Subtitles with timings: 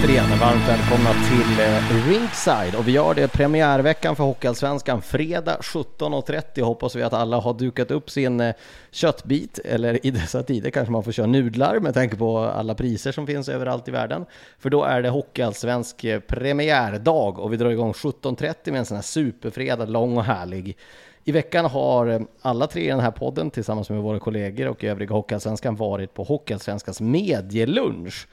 [0.00, 5.56] Återigen varmt välkomna till eh, Ringside Rinkside och vi gör det premiärveckan för Hockeyallsvenskan fredag
[5.60, 6.62] 17.30.
[6.62, 8.54] Hoppas vi att alla har dukat upp sin eh,
[8.90, 13.12] köttbit eller i dessa tider kanske man får köra nudlar med tanke på alla priser
[13.12, 14.26] som finns överallt i världen.
[14.58, 18.96] För då är det Hockeyallsvensk eh, premiärdag och vi drar igång 17.30 med en sån
[18.96, 20.76] här superfredag, lång och härlig.
[21.24, 25.14] I veckan har alla tre i den här podden tillsammans med våra kollegor och övriga
[25.14, 28.26] Hockeyallsvenskan varit på Hockeyallsvenskans medielunch.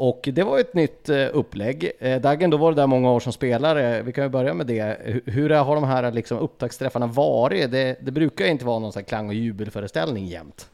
[0.00, 1.90] Och det var ett nytt eh, upplägg.
[1.98, 4.02] Eh, Dagen, då var det där många år som spelare.
[4.02, 4.96] Vi kan ju börja med det.
[5.26, 7.70] Hur, har de här liksom, upptaktsträffarna varit?
[7.70, 10.68] Det, det brukar ju inte vara någon sån klang och jubelföreställning jämt.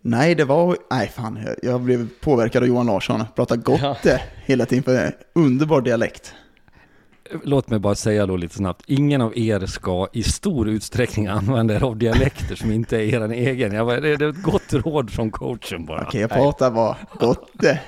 [0.00, 0.76] Nej, det var...
[0.90, 1.38] Nej, fan.
[1.46, 3.24] Jag, jag blev påverkad av Johan Larsson.
[3.36, 3.96] Pratar gott Ja.
[4.02, 4.84] det hela tiden.
[4.84, 6.34] För underbar dialekt.
[7.44, 8.82] Låt mig bara säga då lite snabbt.
[8.86, 13.28] Ingen av er ska i stor utsträckning använda er av dialekter som inte är er
[13.32, 13.72] egen.
[13.72, 16.02] Jag, bara- det är ett gott råd från coachen bara.
[16.08, 17.80] Okej, jag pratar bara gott det.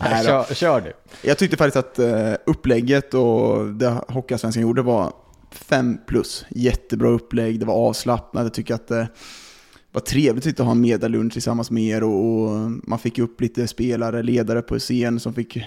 [0.00, 0.28] Nej, då.
[0.28, 0.92] Kör, kör du.
[1.28, 5.12] Jag tyckte faktiskt att eh, upplägget och det Hockeyallsvenskan gjorde var
[5.50, 6.44] fem plus.
[6.50, 8.42] Jättebra upplägg, det var avslappnat.
[8.42, 9.08] Jag tycker att det
[9.92, 13.66] var trevligt att ha en medialunch tillsammans med er och, och man fick upp lite
[13.66, 15.58] spelare, ledare på scen som fick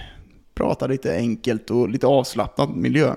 [0.57, 3.15] prata lite enkelt och lite avslappnad miljö.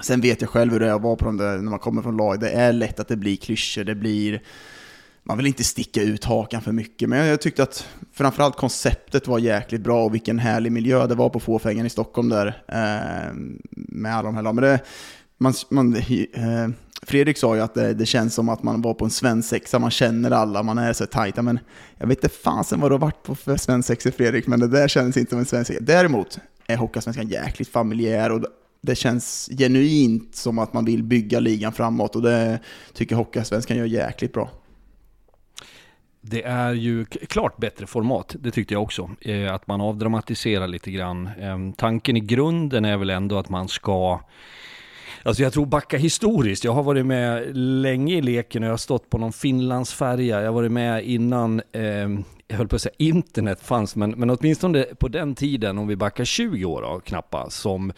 [0.00, 2.02] Sen vet jag själv hur det är att vara på de där, när man kommer
[2.02, 2.40] från lag.
[2.40, 4.42] Det är lätt att det blir klyschor, det blir...
[5.22, 9.38] Man vill inte sticka ut hakan för mycket, men jag tyckte att framförallt konceptet var
[9.38, 12.46] jäkligt bra och vilken härlig miljö det var på Fåfängan i Stockholm där.
[12.68, 13.34] Eh,
[13.70, 14.56] med alla de här lagen.
[14.56, 14.80] Men det,
[15.38, 16.68] man, man, eh,
[17.02, 19.90] Fredrik sa ju att det, det känns som att man var på en svensexa, man
[19.90, 21.58] känner alla, man är så tajta, men
[21.98, 24.88] jag vet inte fasen vad du har varit på för svensexa Fredrik, men det där
[24.88, 25.82] känns inte som en svensexa.
[25.84, 28.46] Däremot är Hockeyallsvenskan jäkligt familjär och
[28.80, 32.58] det känns genuint som att man vill bygga ligan framåt och det
[32.92, 34.50] tycker Hockeyallsvenskan gör jäkligt bra.
[36.20, 39.10] Det är ju klart bättre format, det tyckte jag också.
[39.20, 41.30] Eh, att man avdramatiserar lite grann.
[41.40, 44.20] Ehm, tanken i grunden är väl ändå att man ska
[45.22, 46.64] Alltså jag tror backa historiskt.
[46.64, 50.40] Jag har varit med länge i leken och jag har stått på någon Finlandsfärja.
[50.40, 52.08] Jag har varit med innan, eh,
[52.48, 55.96] jag höll på att säga internet fanns, men, men åtminstone på den tiden, om vi
[55.96, 57.92] backar 20 år då, knappa, som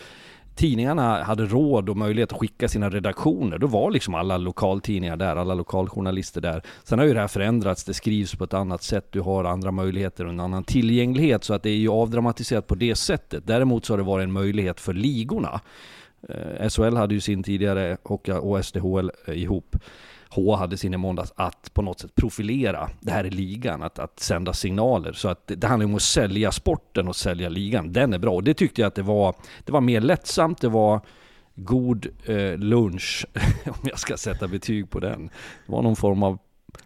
[0.54, 3.58] tidningarna hade råd och möjlighet att skicka sina redaktioner.
[3.58, 6.62] Då var liksom alla lokaltidningar där, alla lokaljournalister där.
[6.84, 9.70] Sen har ju det här förändrats, det skrivs på ett annat sätt, du har andra
[9.70, 13.46] möjligheter och en annan tillgänglighet, så att det är ju avdramatiserat på det sättet.
[13.46, 15.60] Däremot så har det varit en möjlighet för ligorna.
[16.28, 19.76] Eh, SHL hade ju sin tidigare och, SDHL eh, ihop.
[20.30, 23.98] H hade sin i måndags att på något sätt profilera det här är ligan, att,
[23.98, 25.12] att sända signaler.
[25.12, 27.92] Så att det, det handlar om att sälja sporten och sälja ligan.
[27.92, 29.34] Den är bra och det tyckte jag att det var.
[29.64, 31.00] Det var mer lättsamt, det var
[31.54, 33.26] god eh, lunch,
[33.64, 35.30] om jag ska sätta betyg på den.
[35.66, 36.38] Det var någon form av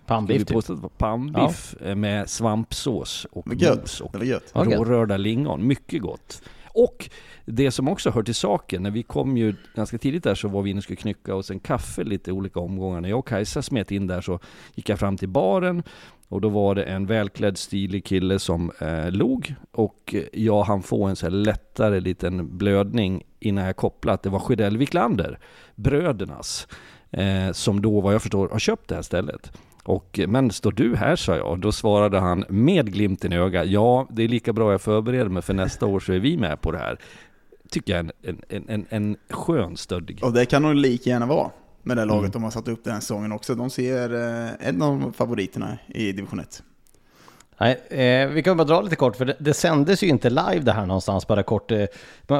[0.07, 0.99] Pannbiff typ.
[0.99, 4.13] pannbiff eh, med svampsås och mos och.
[4.55, 5.67] Ja, rårörda lingon.
[5.67, 6.43] Mycket gott.
[6.75, 7.11] Och
[7.45, 10.63] det som också hör till saken, när vi kom ju ganska tidigt där så var
[10.63, 13.01] vi inne och skulle knycka oss en kaffe lite i olika omgångar.
[13.01, 14.39] När jag och Kajsa smet in där så
[14.75, 15.83] gick jag fram till baren
[16.29, 21.05] och då var det en välklädd stilig kille som eh, log och jag hann få
[21.05, 25.39] en så här lättare liten blödning innan jag kopplade att det var Sjödell Wiklander,
[25.75, 26.69] brödernas,
[27.11, 29.53] eh, som då vad jag förstår har köpt det här stället.
[29.85, 31.61] Och, men står du här, sa jag.
[31.61, 33.67] Då svarade han med glimten i ögat.
[33.67, 36.61] Ja, det är lika bra jag förbereder mig för nästa år så är vi med
[36.61, 36.99] på det här.
[37.71, 40.25] Tycker jag är en, en, en, en skön stöddig.
[40.25, 41.51] Och det kan nog lika gärna vara
[41.83, 42.31] med det laget Mm.
[42.31, 43.55] de har satt upp den här säsongen också.
[43.55, 46.63] De ser eh, en av favoriterna i division 1.
[47.59, 50.61] Nej, eh, vi kan bara dra lite kort, för det, det sändes ju inte live
[50.61, 51.71] det här någonstans, bara kort.
[51.71, 51.85] Eh,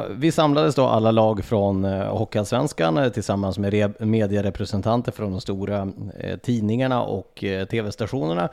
[0.09, 5.41] vi samlades då alla lag från eh, Hockeyallsvenskan eh, tillsammans med re, medierepresentanter från de
[5.41, 8.49] stora eh, tidningarna och eh, tv-stationerna.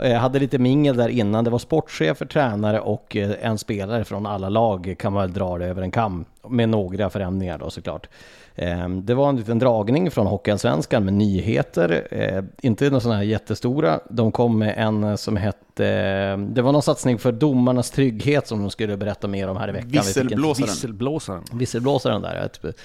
[0.00, 4.26] Eh, hade lite mingel där innan, det var sportchefer, tränare och eh, en spelare från
[4.26, 8.08] alla lag kan man väl dra det över en kam, med några förändringar då såklart.
[8.56, 13.24] Ehm, det var en liten dragning från Hockeyallsvenskan med nyheter, eh, inte några sådana här
[13.24, 14.00] jättestora.
[14.10, 18.70] De kom med en som hette, det var någon satsning för domarnas trygghet som de
[18.70, 19.90] skulle berätta mer om här i veckan.
[19.90, 20.68] Visselblåsaren.
[20.68, 21.42] Visselblåsaren.
[21.52, 22.78] Visselblåsaren där, ett,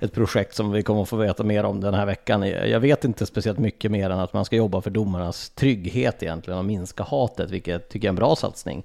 [0.00, 2.48] ett projekt som vi kommer att få veta mer om den här veckan.
[2.48, 6.58] Jag vet inte speciellt mycket mer än att man ska jobba för domarnas trygghet egentligen
[6.58, 8.84] och minska hatet, vilket jag tycker är en bra satsning.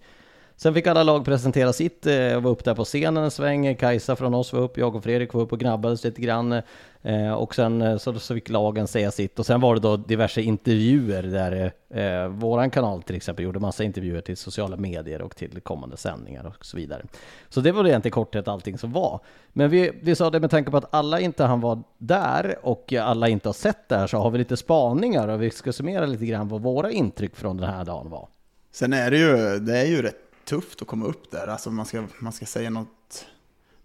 [0.60, 3.76] Sen fick alla lag presentera sitt, eh, jag var upp där på scenen en sväng,
[3.76, 6.62] Kajsa från oss var upp, jag och Fredrik var upp och gnabbades lite grann.
[7.02, 9.98] Eh, och sen eh, så, så fick lagen säga sitt och sen var det då
[9.98, 15.36] diverse intervjuer där eh, våran kanal till exempel gjorde massa intervjuer till sociala medier och
[15.36, 17.06] till kommande sändningar och så vidare.
[17.50, 19.20] Så det var det egentligen i korthet allting som var.
[19.54, 22.94] Men vi, vi sa det med tanke på att alla inte han var där och
[22.94, 26.06] alla inte har sett det här så har vi lite spaningar och vi ska summera
[26.06, 28.28] lite grann vad våra intryck från den här dagen var.
[28.72, 31.48] Sen är det ju, det är ju rätt tufft att komma upp där.
[31.48, 33.26] Alltså man ska, man ska säga något,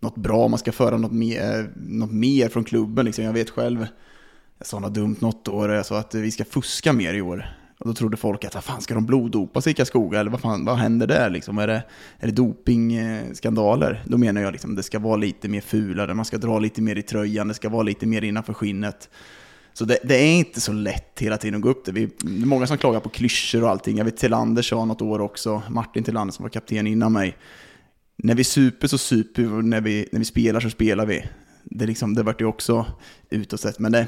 [0.01, 3.05] något bra, man ska föra något mer, eh, något mer från klubben.
[3.07, 3.25] Liksom.
[3.25, 3.87] Jag vet själv,
[4.59, 7.57] jag sa något dumt något år, jag sa att vi ska fuska mer i år.
[7.79, 10.21] Och då trodde folk att, vad fan ska de bloddopa sig i Karlskoga?
[10.21, 11.59] Eller vad, fan, vad händer där liksom?
[11.59, 11.83] Är det,
[12.19, 14.03] är det dopingskandaler?
[14.07, 16.99] Då menar jag liksom, det ska vara lite mer fulare, man ska dra lite mer
[16.99, 19.11] i tröjan, det ska vara lite mer innanför skinnet.
[19.75, 21.93] Så det, det, är inte så lätt hela tiden att gå upp det.
[21.93, 23.99] Vi, det är många som klagar på klyschor och allting.
[23.99, 27.37] Jag vet Tillander sa något år också, Martin Tillander som var kapten innan mig.
[28.17, 31.25] När vi super så super vi, när vi, när vi spelar så spelar vi.
[31.65, 32.87] Det, liksom, det vart ju också
[33.31, 34.07] utåt sett, men det,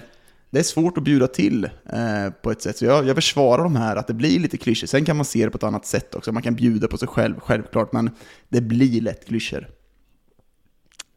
[0.51, 2.77] det är svårt att bjuda till eh, på ett sätt.
[2.77, 4.87] Så jag, jag försvarar de här, att det blir lite klyschor.
[4.87, 6.33] Sen kan man se det på ett annat sätt också.
[6.33, 8.11] Man kan bjuda på sig själv, självklart, men
[8.49, 9.69] det blir lätt klyschor.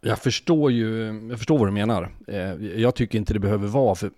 [0.01, 2.11] Jag förstår ju, jag förstår vad du menar.
[2.27, 4.11] Eh, jag tycker inte det behöver vara, för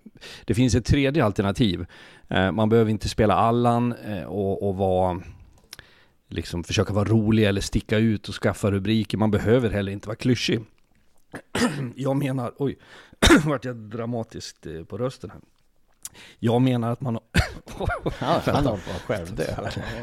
[0.44, 1.86] det finns ett tredje alternativ.
[2.28, 5.20] Eh, man behöver inte spela Allan eh, och, och vara,
[6.28, 9.18] liksom försöka vara rolig eller sticka ut och skaffa rubriker.
[9.18, 10.60] Man behöver heller inte vara klyschig.
[11.94, 12.78] Jag menar, oj,
[13.44, 15.40] vart jag dramatiskt på rösten här.
[16.38, 17.14] Jag menar att man...
[18.20, 19.44] ja, han håller på att självdö.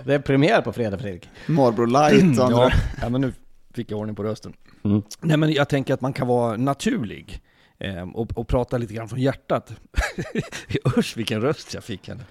[0.05, 1.29] Det är premiär på fredag Fredrik.
[1.45, 2.71] Marlboro light ja,
[3.01, 3.33] ja, men nu
[3.77, 4.53] fick jag ordning på rösten.
[4.83, 5.01] Mm.
[5.21, 7.41] Nej men jag tänker att man kan vara naturlig.
[7.79, 9.73] Eh, och, och, prata lite grann från hjärtat.
[10.97, 12.07] Usch vilken röst jag fick.
[12.07, 12.23] Henne.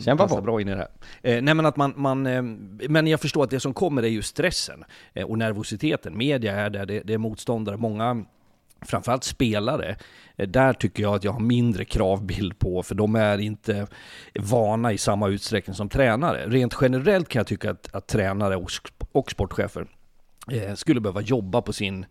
[0.00, 0.40] Kämpa på.
[0.40, 0.88] bra in i det här.
[1.22, 2.42] Eh, nej men att man, man eh,
[2.88, 6.18] men jag förstår att det som kommer är ju stressen eh, och nervositeten.
[6.18, 8.24] Media är där, det, det är motståndare, många
[8.86, 9.96] framförallt spelare,
[10.36, 13.86] eh, där tycker jag att jag har mindre kravbild på, för de är inte
[14.40, 16.46] vana i samma utsträckning som tränare.
[16.46, 18.70] Rent generellt kan jag tycka att, att tränare och,
[19.12, 19.86] och sportchefer
[20.50, 22.06] Eh, skulle behöva jobba på sin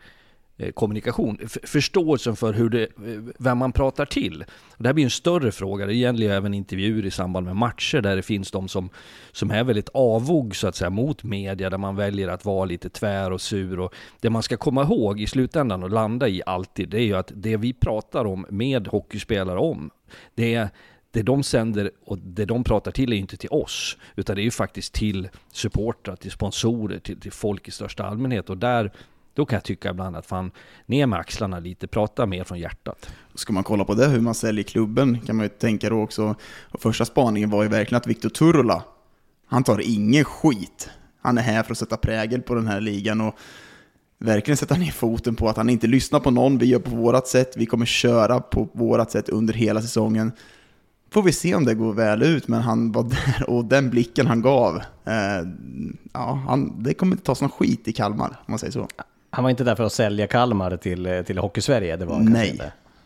[0.57, 1.37] eh, kommunikation.
[1.63, 4.45] Förståelsen för hur det, eh, vem man pratar till.
[4.77, 5.85] Det här blir en större fråga.
[5.85, 8.89] Det gäller ju även intervjuer i samband med matcher där det finns de som,
[9.31, 12.89] som är väldigt avog så att säga mot media, där man väljer att vara lite
[12.89, 13.79] tvär och sur.
[13.79, 17.15] Och det man ska komma ihåg i slutändan och landa i alltid, det är ju
[17.15, 19.89] att det vi pratar om med hockeyspelare om,
[20.35, 20.69] det är
[21.13, 24.43] det de sänder och det de pratar till är inte till oss, utan det är
[24.43, 28.49] ju faktiskt till supportrar, till sponsorer, till, till folk i största allmänhet.
[28.49, 28.91] Och där,
[29.33, 30.51] då kan jag tycka ibland att fan,
[30.85, 33.09] ner med axlarna lite, prata mer från hjärtat.
[33.35, 36.35] Ska man kolla på det, hur man säljer klubben, kan man ju tänka då också.
[36.71, 38.83] Och första spaningen var ju verkligen att Viktor Turula,
[39.47, 40.89] han tar ingen skit.
[41.21, 43.35] Han är här för att sätta prägel på den här ligan och
[44.17, 47.27] verkligen sätta ner foten på att han inte lyssnar på någon, vi gör på vårat
[47.27, 50.31] sätt, vi kommer köra på vårat sätt under hela säsongen
[51.13, 53.03] får vi se om det går väl ut, men han var
[53.37, 55.47] där och den blicken han gav, eh,
[56.13, 58.87] ja, han, det kommer inte tas någon skit i Kalmar, om man säger så.
[59.29, 61.97] Han var inte där för att sälja Kalmar till, till Hockeysverige?
[61.97, 62.59] Det var Nej.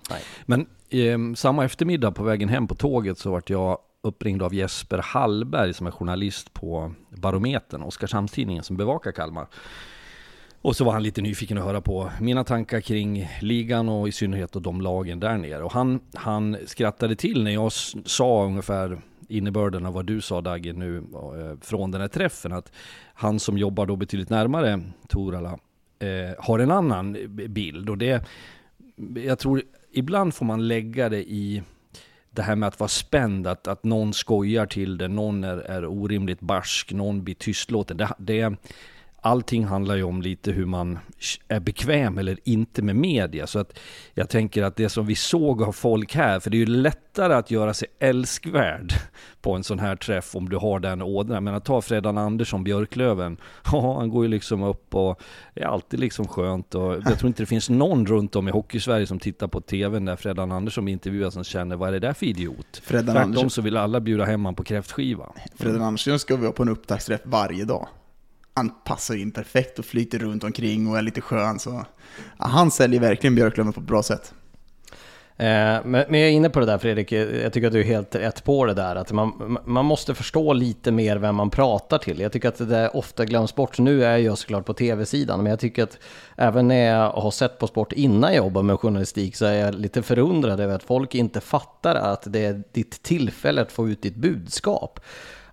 [0.09, 0.21] Nej.
[0.45, 4.97] Men eh, samma eftermiddag på vägen hem på tåget så vart jag uppringd av Jesper
[4.97, 9.47] Hallberg som är journalist på Barometern, Oskarshamnstidningen som bevakar Kalmar.
[10.67, 14.11] Och så var han lite nyfiken att höra på mina tankar kring ligan och i
[14.11, 15.63] synnerhet då de lagen där nere.
[15.63, 17.71] Och han, han skrattade till när jag
[18.05, 22.53] sa ungefär innebörden av vad du sa Dagge nu eh, från den här träffen.
[22.53, 22.71] Att
[23.13, 25.59] han som jobbar då betydligt närmare Torala
[25.99, 27.17] eh, har en annan
[27.49, 27.89] bild.
[27.89, 28.25] Och det,
[29.15, 31.63] jag tror ibland får man lägga det i
[32.31, 35.85] det här med att vara spänd, att, att någon skojar till det, någon är, är
[35.85, 37.97] orimligt barsk, någon blir tystlåten.
[37.97, 38.55] Det, det,
[39.27, 40.99] allting handlar ju om lite hur man
[41.47, 43.47] är bekväm eller inte med media.
[43.47, 43.79] Så att
[44.13, 47.33] jag tänker att det som vi såg av folk här, för det är ju lättare
[47.33, 48.93] att göra sig älskvärd
[49.41, 51.43] på en sån här träff om du har den ådran.
[51.43, 53.37] Men att ta Fredan Andersson, Björklöven,
[53.71, 55.21] ja han går ju liksom upp och
[55.55, 56.75] är alltid liksom skönt.
[56.75, 60.05] Och jag tror inte det finns någon runt om i Hockeysverige som tittar på TVn
[60.05, 62.81] där Fredan Andersson intervjuas som känner vad är det där för idiot?
[62.83, 65.31] Fredan Tvärtom Andersson, så vill alla bjuda hem han på kräftskiva.
[65.55, 67.87] Fredan Andersson ska vi ha på en upptaktsträff varje dag.
[68.57, 71.59] Han passar in perfekt och flyter runt omkring och är lite skön.
[71.59, 71.85] Så
[72.37, 74.33] han säljer verkligen Björklöven på ett bra sätt.
[75.39, 75.45] Eh,
[75.85, 78.15] men, men jag är inne på det där Fredrik, jag tycker att du är helt
[78.15, 78.95] rätt på det där.
[78.95, 82.19] Att man, man måste förstå lite mer vem man pratar till.
[82.19, 83.79] Jag tycker att det där ofta glöms bort.
[83.79, 85.99] Nu är jag såklart på tv-sidan, men jag tycker att
[86.35, 89.75] även när jag har sett på sport innan jag jobbar med journalistik så är jag
[89.75, 94.01] lite förundrad över att folk inte fattar att det är ditt tillfälle att få ut
[94.01, 94.99] ditt budskap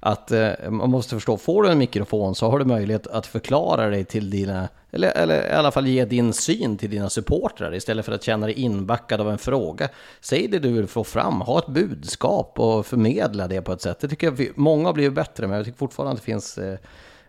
[0.06, 3.90] att eh, man måste förstå, får du en mikrofon så har du möjlighet att förklara
[3.90, 8.04] dig till dina, eller, eller i alla fall ge din syn till dina supportrar istället
[8.04, 9.88] för att känna dig inbackad av en fråga.
[10.20, 14.00] Säg det du vill få fram, ha ett budskap och förmedla det på ett sätt.
[14.00, 16.58] Det tycker jag vi, många har blivit bättre men jag tycker fortfarande att det finns
[16.58, 16.78] eh,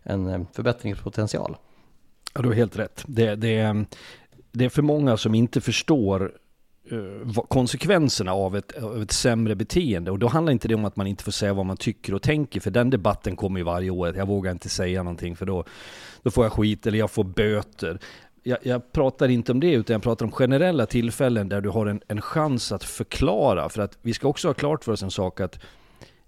[0.03, 1.57] en eh, förbättringspotential.
[2.33, 3.03] Ja, du har helt rätt.
[3.07, 3.85] Det, det,
[4.51, 6.31] det är för många som inte förstår
[6.91, 10.11] Eh, konsekvenserna av ett, av ett sämre beteende.
[10.11, 12.21] Och då handlar inte det om att man inte får säga vad man tycker och
[12.21, 14.15] tänker, för den debatten kommer ju varje år.
[14.15, 15.63] Jag vågar inte säga någonting för då,
[16.23, 17.99] då får jag skit eller jag får böter.
[18.43, 21.85] Jag, jag, pratar inte om det, utan jag pratar om generella tillfällen där du har
[21.85, 23.69] en, en chans att förklara.
[23.69, 25.59] För att vi ska också ha klart för oss en sak att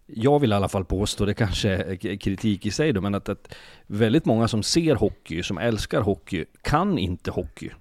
[0.05, 3.29] jag vill i alla fall påstå, det kanske är kritik i sig då, men att,
[3.29, 3.55] att
[3.87, 7.71] väldigt många som ser hockey, som älskar hockey, kan inte hockey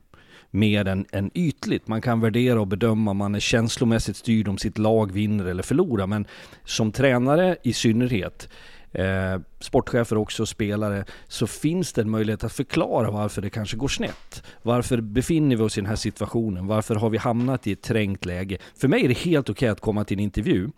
[0.57, 1.89] mer än, än ytligt.
[1.89, 6.07] Man kan värdera och bedöma, man är känslomässigt styrd om sitt lag vinner eller förlorar.
[6.07, 6.27] Men
[6.65, 8.49] som tränare i synnerhet,
[8.93, 13.89] eh, sportchefer också, spelare, så finns det en möjlighet att förklara varför det kanske går
[13.89, 14.43] snett.
[14.63, 16.67] Varför befinner vi oss i den här situationen?
[16.67, 18.59] Varför har vi hamnat i ett trängt läge?
[18.77, 20.69] För mig är det helt okej okay att komma till en intervju.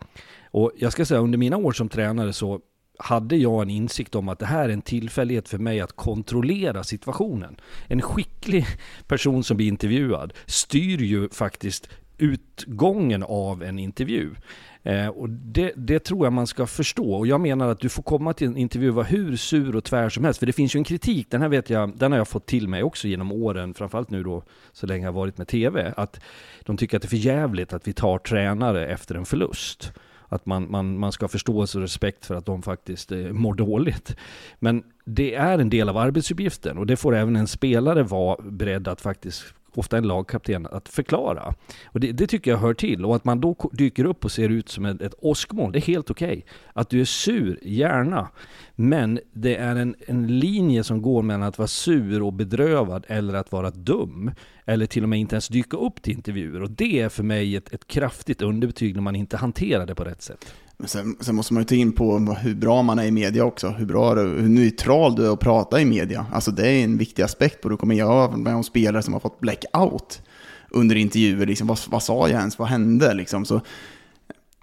[0.50, 2.60] Och jag ska säga under mina år som tränare så
[2.98, 6.84] hade jag en insikt om att det här är en tillfällighet för mig att kontrollera
[6.84, 7.56] situationen.
[7.86, 8.66] En skicklig
[9.06, 11.88] person som blir intervjuad styr ju faktiskt
[12.18, 14.34] utgången av en intervju.
[14.82, 17.14] Eh, och det, det, tror jag man ska förstå.
[17.14, 19.84] Och jag menar att du får komma till en intervju och vara hur sur och
[19.84, 20.38] tvär som helst.
[20.38, 22.68] För det finns ju en kritik, den här vet jag, den har jag fått till
[22.68, 25.92] mig också genom åren, framförallt nu då så länge jag varit med TV.
[25.96, 26.20] Att
[26.62, 29.92] de tycker att det är för jävligt att vi tar tränare efter en förlust
[30.28, 33.54] att man, man, man ska ha förståelse och respekt för att de faktiskt eh, mår
[33.54, 34.16] dåligt.
[34.58, 38.88] Men det är en del av arbetsuppgiften och det får även en spelare vara beredd
[38.88, 41.54] att faktiskt ofta en lagkapten, att förklara.
[41.86, 43.04] Och det, det, tycker jag hör till.
[43.04, 45.80] Och att man då dyker upp och ser ut som ett, ett åskmoln, det är
[45.80, 46.28] helt okej.
[46.28, 46.42] Okay.
[46.72, 48.28] Att du är sur, gärna.
[48.74, 53.34] Men det är en, en linje som går mellan att vara sur och bedrövad eller
[53.34, 54.30] att vara dum.
[54.64, 56.62] Eller till och med inte ens dyka upp till intervjuer.
[56.62, 60.04] Och det är för mig ett, ett kraftigt underbetyg när man inte hanterar det på
[60.04, 60.54] rätt sätt.
[60.80, 63.44] Men sen, sen, måste man ju ta in på hur bra man är i media
[63.44, 63.68] också.
[63.68, 66.26] Hur, bra, hur neutral du är att prata i media.
[66.32, 67.72] Alltså det är en viktig aspekt på det.
[67.72, 70.22] Du kommer göra med om spelare som har fått blackout
[70.70, 71.46] under intervjuer.
[71.46, 72.58] Liksom, vad, vad sa jag ens?
[72.58, 73.14] Vad hände?
[73.14, 73.60] Liksom, så,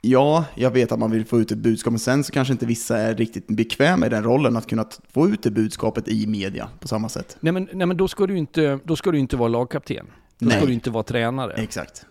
[0.02, 2.66] ja, jag vet att man vill få ut ett budskap, men sen så kanske inte
[2.66, 6.70] vissa är riktigt bekväma i den rollen att kunna få ut det budskapet i media
[6.80, 7.38] på samma sätt.
[7.40, 10.06] Nej men, nej, men då, ska du inte, då ska du inte vara lagkapten.
[10.40, 10.58] Då nej.
[10.58, 11.54] ska du inte vara tränare.
[11.54, 12.06] Exakt.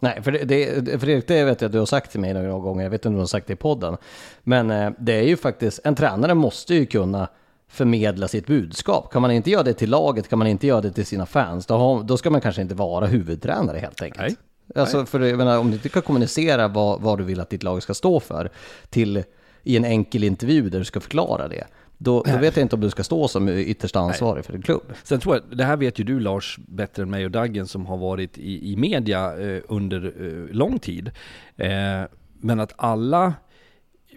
[0.00, 2.58] Nej, för det, det, Fredrik, det vet jag att du har sagt till mig några
[2.58, 3.96] gånger, jag vet inte om du har sagt det i podden.
[4.42, 7.28] Men eh, det är ju faktiskt, en tränare måste ju kunna
[7.68, 9.12] förmedla sitt budskap.
[9.12, 11.66] Kan man inte göra det till laget, kan man inte göra det till sina fans,
[11.66, 14.38] då, har, då ska man kanske inte vara huvudtränare helt enkelt.
[14.74, 14.82] Nej.
[14.82, 15.06] Alltså, Nej.
[15.06, 17.82] för jag menar, om du inte kan kommunicera vad, vad du vill att ditt lag
[17.82, 18.50] ska stå för
[18.90, 19.24] till,
[19.62, 21.64] i en enkel intervju där du ska förklara det,
[22.02, 24.42] då, då, vet jag inte om du ska stå som yttersta ansvarig Nej.
[24.42, 24.82] för en klubb.
[25.02, 27.86] Sen tror jag, det här vet ju du Lars bättre än mig och Daggen som
[27.86, 31.10] har varit i, i media eh, under eh, lång tid.
[31.56, 32.02] Eh,
[32.40, 33.34] men att alla,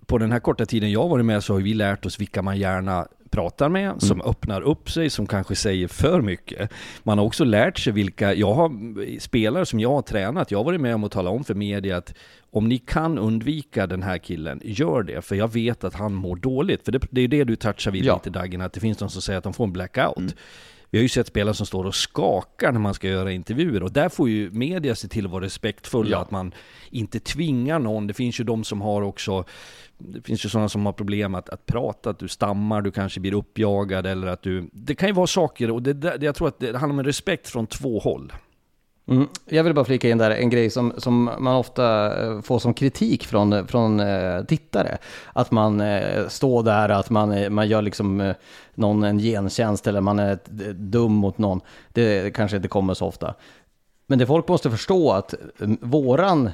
[0.06, 2.42] på den här korta tiden jag har varit med så har vi lärt oss vilka
[2.42, 4.00] man gärna pratar med, mm.
[4.00, 6.72] som öppnar upp sig, som kanske säger för mycket.
[7.04, 8.72] Man har också lärt sig vilka, jag har
[9.20, 11.98] spelare som jag har tränat, jag har varit med om att tala om för media
[11.98, 12.14] att
[12.52, 15.22] om ni kan undvika den här killen, gör det.
[15.22, 16.86] För jag vet att han mår dåligt.
[16.86, 18.16] För det, det är det du touchar vid ja.
[18.16, 20.18] lite Dagen, att det finns de som säger att de får en blackout.
[20.18, 20.32] Mm.
[20.94, 23.92] Vi har ju sett spelare som står och skakar när man ska göra intervjuer och
[23.92, 26.22] där får ju media se till att vara respektfulla, ja.
[26.22, 26.54] att man
[26.90, 28.08] inte tvingar någon.
[28.08, 29.46] Det finns ju de som har också,
[30.08, 33.20] det finns ju sådana som har problem att, att prata, att du stammar, du kanske
[33.20, 36.48] blir uppjagad eller att du, det kan ju vara saker och det, det jag tror
[36.48, 38.34] att det handlar om respekt från två håll.
[39.08, 39.28] Mm.
[39.46, 42.74] Jag vill bara flika in där en grej som, som man ofta eh, får som
[42.74, 44.98] kritik från, från eh, tittare.
[45.34, 48.36] Att man eh, står där, att man, eh, man gör liksom eh,
[48.76, 51.62] någon en gentjänst eller man är eh, dum mot någon.
[51.94, 53.34] Det kanske inte kommer så ofta.
[54.08, 55.34] Men det folk måste förstå att
[55.82, 56.52] våran,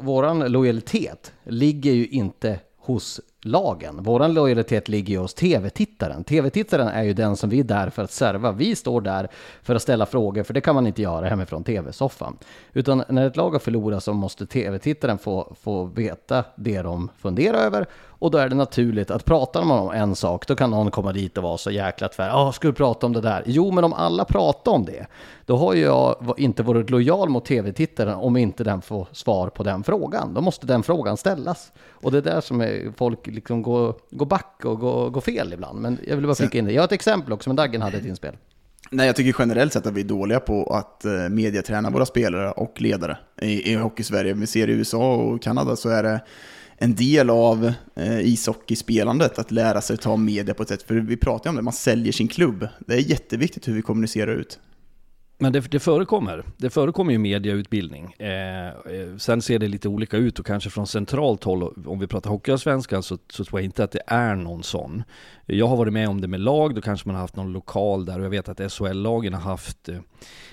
[0.00, 3.98] våran lojalitet ligger ju inte hos lagen.
[4.02, 6.24] Vår lojalitet ligger ju hos tv-tittaren.
[6.24, 8.52] Tv-tittaren är ju den som vi är där för att serva.
[8.52, 9.28] Vi står där
[9.62, 12.38] för att ställa frågor, för det kan man inte göra hemifrån tv-soffan.
[12.72, 17.58] Utan när ett lag har förlorat så måste tv-tittaren få, få veta det de funderar
[17.58, 17.86] över
[18.18, 21.12] och då är det naturligt att pratar man om en sak, då kan någon komma
[21.12, 22.28] dit och vara så jäkla tvär.
[22.28, 23.42] Ja, ska du prata om det där?
[23.46, 25.06] Jo, men om alla pratar om det,
[25.46, 29.84] då har jag inte varit lojal mot tv-tittaren om inte den får svar på den
[29.84, 30.34] frågan.
[30.34, 31.72] Då måste den frågan ställas.
[31.92, 35.52] Och det är där som är, folk liksom går, går back och går, går fel
[35.52, 35.80] ibland.
[35.80, 36.72] Men jag vill bara flika in det.
[36.72, 38.36] Jag har ett exempel också, men Daggen hade ett inspel.
[38.90, 42.50] Nej, jag tycker generellt sett att vi är dåliga på att eh, mediaträna våra spelare
[42.50, 44.34] och ledare i, i hockey-Sverige.
[44.34, 46.20] Vi ser i USA och Kanada så är det
[46.78, 50.82] en del av eh, ishockeyspelandet, att lära sig ta media på ett sätt.
[50.82, 52.68] För vi pratar ju om det, man säljer sin klubb.
[52.86, 54.58] Det är jätteviktigt hur vi kommunicerar ut.
[55.40, 56.44] Men det, det, förekommer.
[56.56, 58.12] Det förekommer ju mediautbildning.
[58.18, 62.06] Eh, eh sen ser det lite olika ut och kanske från centralt håll, om vi
[62.06, 65.02] pratar Hockeyallsvenskan, så, så tror jag inte att det är någon sån.
[65.50, 68.04] Jag har varit med om det med lag, då kanske man har haft någon lokal
[68.04, 69.98] där och jag vet att SHL-lagen har haft eh,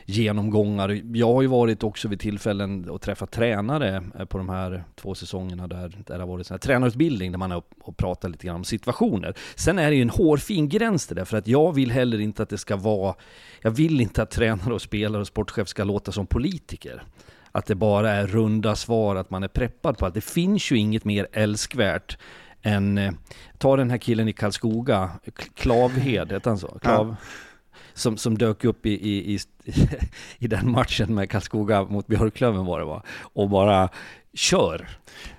[0.06, 1.02] genomgångar.
[1.14, 5.16] Jag har ju varit också vid tillfällen och träffat tränare eh, på de här två
[5.16, 8.48] säsongerna där, där det har varit sån här tränarutbildning där man har och pratat lite
[8.48, 9.34] grann om situationer.
[9.56, 12.44] Sen är det ju en hårfin gräns det där, för att jag vill heller inte
[12.44, 13.16] att det ska vara,
[13.62, 17.04] jag vill inte att tränare och spelare och sportchef ska låta som politiker
[17.52, 20.78] att det bara är runda svar, att man är preppad på att det finns ju
[20.78, 22.18] inget mer älskvärt
[22.66, 23.12] än, eh,
[23.58, 25.10] ta den här killen i Karlskoga,
[25.54, 26.80] Klavhed, heter han så?
[26.82, 27.16] Klav, ja.
[27.94, 29.40] som, som dök upp i, i, i,
[30.40, 33.04] i den matchen med Karlskoga mot Björklöven var det va?
[33.22, 33.90] Och bara
[34.34, 34.90] kör.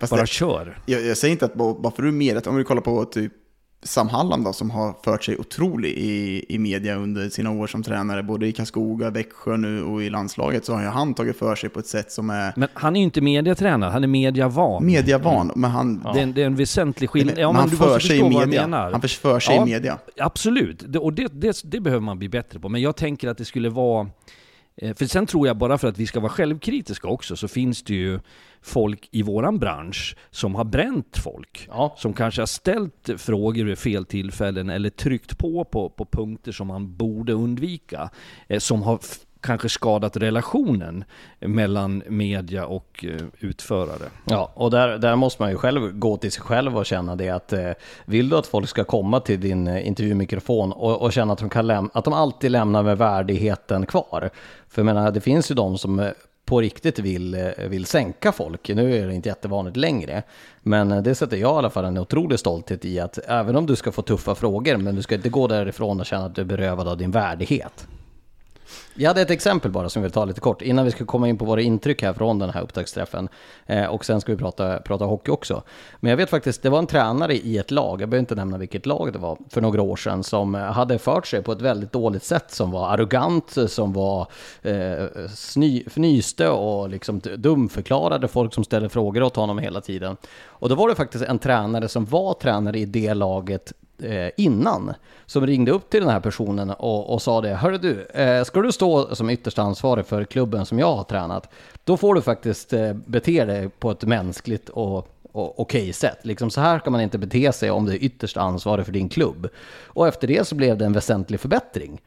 [0.01, 0.79] Fast bara det, kör.
[0.87, 3.33] Jag, jag, säger inte att bara för du är med, om vi kollar på typ
[3.83, 7.83] Sam Halland då, som har fört sig otrolig i, i media under sina år som
[7.83, 11.55] tränare, både i Karlskoga, Växjö nu och i landslaget, så har ju han tagit för
[11.55, 12.53] sig på ett sätt som är...
[12.57, 14.87] Men han är ju inte mediatränare, han är mediavan.
[14.87, 16.01] Mediavan, men han...
[16.05, 16.13] Ja.
[16.13, 17.39] Det, är en, det, är en, väsentlig skillnad.
[17.39, 18.67] Ja, men han för sig i media.
[18.93, 19.99] Han för sig ja, i media.
[20.19, 22.69] Absolut, det, och det, det, det behöver man bli bättre på.
[22.69, 24.09] Men jag tänker att det skulle vara
[24.81, 27.95] för sen tror jag, bara för att vi ska vara självkritiska också, så finns det
[27.95, 28.21] ju
[28.63, 31.69] folk i våran bransch som har bränt folk.
[31.69, 31.95] Ja.
[31.99, 36.67] Som kanske har ställt frågor vid fel tillfällen eller tryckt på på, på punkter som
[36.67, 38.11] man borde undvika.
[38.49, 38.99] Eh, som har
[39.47, 41.05] kanske skadat relationen
[41.41, 44.11] mellan media och eh, utförare.
[44.25, 47.31] Ja, och där, där måste man ju själv gå till sig själv och känna det
[47.31, 47.71] att eh,
[48.05, 51.49] vill du att folk ska komma till din eh, intervjumikrofon och, och känna att de,
[51.49, 54.31] kan läm- att de alltid lämnar med värdigheten kvar.
[54.69, 56.11] För jag menar, det finns ju de som eh,
[56.47, 58.69] på riktigt vill, eh, vill sänka folk.
[58.69, 60.23] Nu är det inte jättevanligt längre.
[60.63, 63.67] Men eh, det sätter jag i alla fall en otrolig stolthet i att även om
[63.67, 66.41] du ska få tuffa frågor, men du ska inte gå därifrån och känna att du
[66.41, 67.87] är berövad av din värdighet.
[68.95, 71.29] Jag hade ett exempel bara som vi vill ta lite kort innan vi ska komma
[71.29, 73.29] in på våra intryck här från den här upptaktsträffen.
[73.67, 75.63] Eh, och sen ska vi prata, prata hockey också.
[76.01, 78.59] Men jag vet faktiskt, det var en tränare i ett lag, jag behöver inte nämna
[78.59, 81.61] vilket lag det var, för några år sedan som eh, hade fört sig på ett
[81.61, 84.27] väldigt dåligt sätt, som var arrogant, som var
[84.63, 90.17] eh, sny, fnyste och liksom dumförklarade folk som ställde frågor åt honom hela tiden.
[90.45, 94.95] Och då var det faktiskt en tränare som var tränare i det laget eh, innan
[95.27, 97.55] som ringde upp till den här personen och, och sa det.
[97.55, 101.49] Hörru du, eh, ska du stå som ytterst ansvarig för klubben som jag har tränat,
[101.85, 106.19] då får du faktiskt eh, bete dig på ett mänskligt och okej okay sätt.
[106.23, 109.09] Liksom så här kan man inte bete sig om du är ytterst ansvarig för din
[109.09, 109.49] klubb.
[109.85, 112.01] Och efter det så blev det en väsentlig förbättring.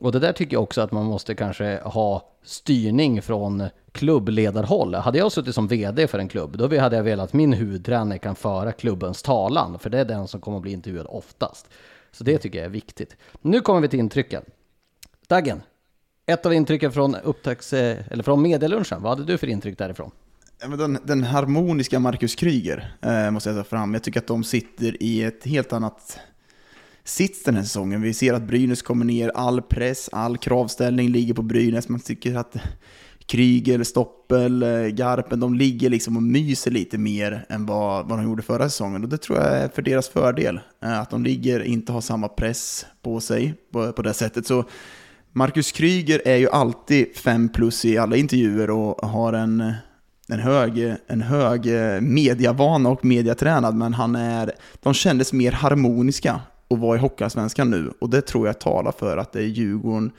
[0.00, 4.94] Och det där tycker jag också att man måste kanske ha styrning från klubbledarhåll.
[4.94, 8.18] Hade jag suttit som VD för en klubb, då hade jag velat att min huvudtränare
[8.18, 11.68] kan föra klubbens talan, för det är den som kommer att bli intervjuad oftast.
[12.12, 13.16] Så det tycker jag är viktigt.
[13.42, 14.42] Nu kommer vi till intrycken.
[15.26, 15.62] Daggen,
[16.26, 20.10] ett av intrycken från upptäcks, eh, eller från medielunchen, vad hade du för intryck därifrån?
[20.78, 23.94] Den, den harmoniska Marcus Kryger eh, måste jag ta fram.
[23.94, 26.18] Jag tycker att de sitter i ett helt annat
[27.04, 28.02] sits den här säsongen.
[28.02, 31.88] Vi ser att Brynäs kommer ner, all press, all kravställning ligger på Brynäs.
[31.88, 32.56] Man tycker att
[33.32, 38.42] Kryger, Stoppel, Garpen, de ligger liksom och myser lite mer än vad, vad de gjorde
[38.42, 39.02] förra säsongen.
[39.02, 40.60] Och det tror jag är för deras fördel.
[40.82, 44.46] Eh, att de ligger, inte har samma press på sig på, på det sättet.
[44.46, 44.64] Så
[45.32, 49.72] Marcus Kryger är ju alltid fem plus i alla intervjuer och har en,
[50.28, 51.66] en hög, en hög
[52.02, 57.92] mediavana och mediatränad, men han är, de kändes mer harmoniska och vara i Hockeyallsvenskan nu.
[57.98, 60.10] Och det tror jag talar för att det Djurgården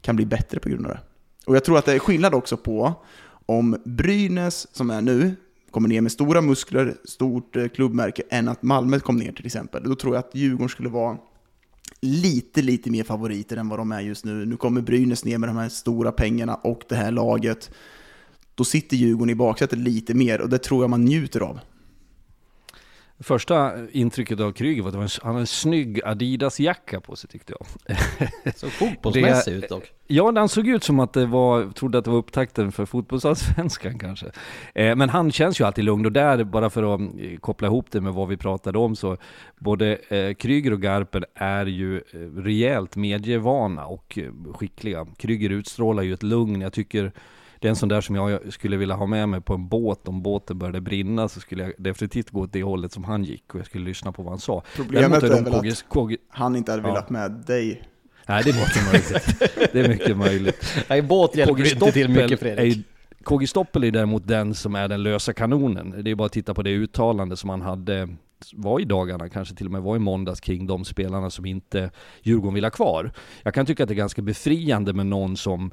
[0.00, 1.00] kan bli bättre på grund av det.
[1.46, 2.94] Och jag tror att det är skillnad också på
[3.46, 5.34] om Brynäs, som är nu,
[5.70, 9.82] kommer ner med stora muskler, stort eh, klubbmärke, än att Malmö kom ner till exempel.
[9.84, 11.16] Då tror jag att Djurgården skulle vara
[12.00, 14.46] lite, lite mer favoriter än vad de är just nu.
[14.46, 17.70] Nu kommer Brynäs ner med de här stora pengarna och det här laget.
[18.54, 21.60] Då sitter Djurgården i baksätet lite mer och det tror jag man njuter av.
[23.20, 27.54] Första intrycket av Kryger var att en, han hade en snygg Adidas-jacka på sig tyckte
[27.58, 27.96] jag.
[28.56, 29.92] Så fotbollsmässig ut dock.
[30.06, 33.98] Ja, den såg ut som att det var, trodde att det var upptakten för fotbollsallsvenskan
[33.98, 34.26] kanske.
[34.74, 37.86] Eh, men han känns ju alltid lugn och där, bara för att eh, koppla ihop
[37.90, 39.16] det med vad vi pratade om, så
[39.58, 44.18] både eh, Kryger och Garpen är ju eh, rejält medievana och
[44.54, 45.06] skickliga.
[45.16, 47.12] Kryger utstrålar ju ett lugn, jag tycker
[47.60, 50.08] det är en sån där som jag skulle vilja ha med mig på en båt.
[50.08, 53.54] Om båten började brinna så skulle jag definitivt gå åt det hållet som han gick
[53.54, 54.62] och jag skulle lyssna på vad han sa.
[54.76, 56.88] Problemet är, är väl att KG, han inte hade ja.
[56.88, 57.82] velat med dig.
[58.28, 59.72] Nej, det är mycket möjligt.
[59.72, 60.84] Det är mycket möjligt.
[60.88, 62.86] Nej, båt hjälper inte till mycket Fredrik.
[63.22, 65.94] KG Stoppel är däremot den som är den lösa kanonen.
[66.04, 68.08] Det är bara att titta på det uttalande som han hade
[68.52, 71.90] var i dagarna, kanske till och med var i måndags kring de spelarna som inte
[72.22, 73.12] Djurgården vill ha kvar.
[73.42, 75.70] Jag kan tycka att det är ganska befriande med någon som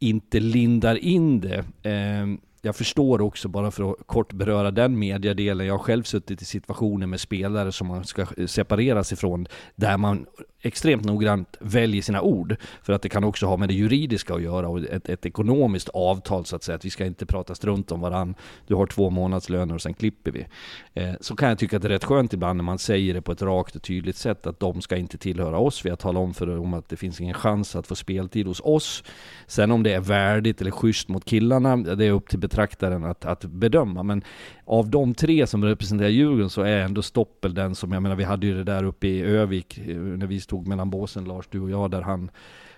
[0.00, 1.64] inte lindar in det.
[1.90, 2.26] Eh,
[2.62, 6.44] jag förstår också, bara för att kort beröra den mediadelen, jag har själv suttit i
[6.44, 9.46] situationer med spelare som man ska separeras ifrån,
[9.76, 10.26] där man
[10.62, 12.56] extremt noggrant väljer sina ord.
[12.82, 15.88] För att det kan också ha med det juridiska att göra och ett, ett ekonomiskt
[15.88, 16.76] avtal så att säga.
[16.76, 18.34] Att vi ska inte prata strunt om varann.
[18.66, 20.46] Du har två månadslöner och sen klipper vi.
[20.94, 23.22] Eh, så kan jag tycka att det är rätt skönt ibland när man säger det
[23.22, 25.84] på ett rakt och tydligt sätt att de ska inte tillhöra oss.
[25.84, 28.60] Vi har talat om för dem att det finns ingen chans att få speltid hos
[28.64, 29.04] oss.
[29.46, 33.24] Sen om det är värdigt eller schysst mot killarna, det är upp till betraktaren att,
[33.24, 34.02] att bedöma.
[34.02, 34.22] Men
[34.64, 38.24] av de tre som representerar Djurgården så är ändå Stoppel den som, jag menar vi
[38.24, 41.60] hade ju det där uppe i Övik eh, när vi stod mellan båsen, Lars, du
[41.60, 42.30] och jag, där han,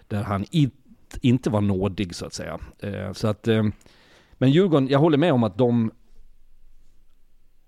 [0.08, 0.74] där han it,
[1.20, 2.58] inte var nådig så att säga.
[2.78, 3.64] Eh, så att, eh,
[4.32, 5.90] men Djurgården, jag håller med om att de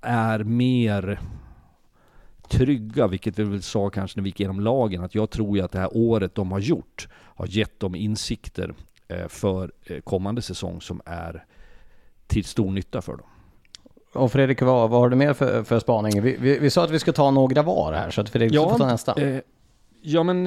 [0.01, 1.21] är mer
[2.49, 5.65] trygga, vilket vi väl sa kanske när vi gick igenom lagen, att jag tror ju
[5.65, 8.75] att det här året de har gjort har gett dem insikter
[9.09, 11.45] eh, för eh, kommande säsong som är
[12.27, 13.27] till stor nytta för dem.
[14.13, 16.23] Och Fredrik, vad, vad har du mer för, för spaning?
[16.23, 18.71] Vi, vi, vi, sa att vi ska ta några var här, så att Fredrik ja,
[18.71, 19.23] får ta nästa.
[19.23, 19.41] Eh,
[20.03, 20.45] ja, men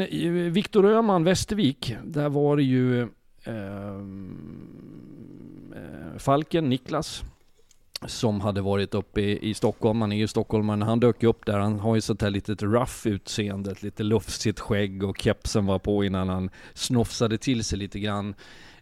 [0.53, 3.01] Viktor Öhman, Västervik, där var det ju
[3.43, 4.71] ehm,
[5.75, 7.23] eh, Falken, Niklas,
[8.05, 10.01] som hade varit uppe i, i Stockholm.
[10.01, 10.83] Han är ju stockholmare.
[10.83, 11.59] Han dök upp där.
[11.59, 16.03] Han har ju sånt här litet rough utseende, lite lufsigt skägg och kepsen var på
[16.03, 18.35] innan han snofsade till sig lite grann.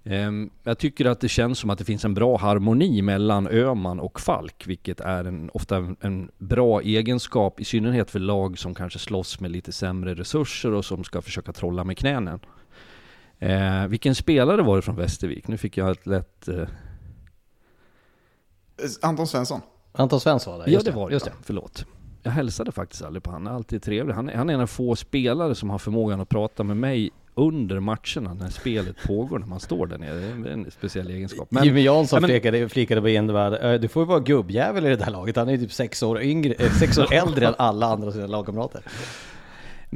[0.08, 4.00] Ehm, jag tycker att det känns som att det finns en bra harmoni mellan Öman
[4.00, 9.00] och Falk, vilket är en, ofta en bra egenskap, i synnerhet för lag som kanske
[9.00, 12.40] slåss med lite sämre resurser och som ska försöka trolla med knänen.
[13.40, 15.48] Eh, vilken spelare var det från Västervik?
[15.48, 16.48] Nu fick jag ett lätt...
[16.48, 16.68] Eh...
[19.02, 19.62] Anton Svensson.
[19.92, 20.72] Anton Svensson var det?
[20.72, 21.34] Ja, det var Just det.
[21.44, 21.86] Förlåt.
[22.24, 23.46] Jag hälsade faktiskt aldrig på honom.
[23.46, 24.14] Han är alltid trevlig.
[24.14, 27.80] Han, han är en av få spelare som har förmågan att prata med mig under
[27.80, 30.16] matcherna när spelet pågår när man står där nere.
[30.16, 31.48] Det är en speciell egenskap.
[31.52, 33.14] Men, Jimmy Jansson men, flikade, flikade på det
[33.78, 35.36] du får ju vara gubbjävel i det där laget.
[35.36, 38.28] Han är ju typ sex år, yngre, eh, sex år äldre än alla andra sina
[38.28, 38.82] lagkamrater.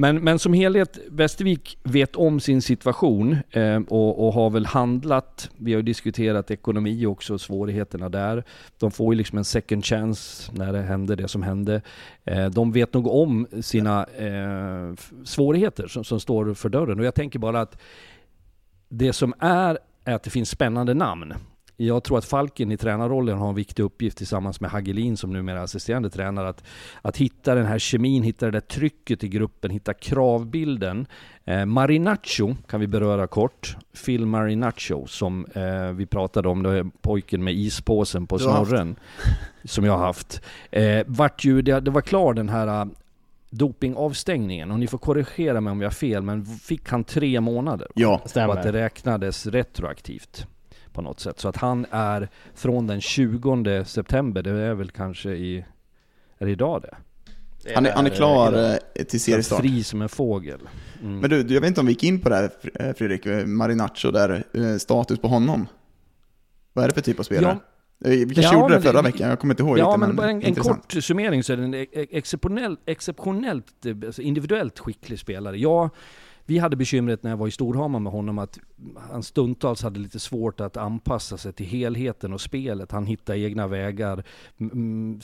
[0.00, 5.50] Men, men som helhet, Västervik vet om sin situation eh, och, och, har väl handlat.
[5.56, 8.44] Vi har ju diskuterat ekonomi också, svårigheterna där.
[8.78, 11.82] De får ju liksom en second chance när det hände det som hände.
[12.24, 16.98] Eh, de vet nog om sina eh, svårigheter som, som står för dörren.
[16.98, 17.80] Och jag tänker bara att
[18.88, 21.34] det som är, är att det finns spännande namn.
[21.82, 25.58] Jag tror att Falken i tränarrollen har en viktig uppgift tillsammans med Hagelin som numera
[25.58, 26.48] är assisterande tränare.
[26.48, 26.64] Att,
[27.02, 31.06] att hitta den här kemin, hitta det där trycket i gruppen, hitta kravbilden.
[31.44, 33.76] Eh, Marinaccio kan vi beröra kort.
[34.04, 38.96] Phil Marinaccio som eh, vi pratade om, det är pojken med ispåsen på snorren.
[39.64, 40.42] Som jag har haft.
[40.70, 42.86] Eh, vart ju, det, det var klar den här eh,
[43.50, 47.88] dopingavstängningen, och ni får korrigera mig om jag har fel, men fick han tre månader?
[47.94, 48.48] Ja, stämmer.
[48.48, 50.46] Och att det räknades retroaktivt
[50.92, 51.40] på något sätt.
[51.40, 55.64] Så att han är från den 20 september, det är väl kanske i,
[56.38, 56.96] är det idag det?
[57.74, 59.60] Han är, han är klar eh, till seriestart.
[59.60, 60.60] Fri som en fågel.
[61.02, 61.18] Mm.
[61.18, 63.46] Men du, jag vet inte om vi gick in på det här eh, Fredrik, eh,
[63.46, 65.68] Marinaccio där, status på honom.
[66.72, 67.58] Vad är det för typ av spelare?
[67.62, 67.66] Ja.
[68.10, 70.16] Vi kanske ja, gjorde det förra det, veckan, jag kommer inte ihåg Ja, riktigt, men,
[70.16, 73.66] men en, en kort summering så är det en exceptionellt, exceptionellt
[74.06, 75.58] alltså individuellt skicklig spelare.
[75.58, 75.90] Jag
[76.50, 78.58] vi hade bekymret när jag var i Storhammar med honom att
[79.10, 82.92] han stundtals hade lite svårt att anpassa sig till helheten och spelet.
[82.92, 84.24] Han hittade egna vägar,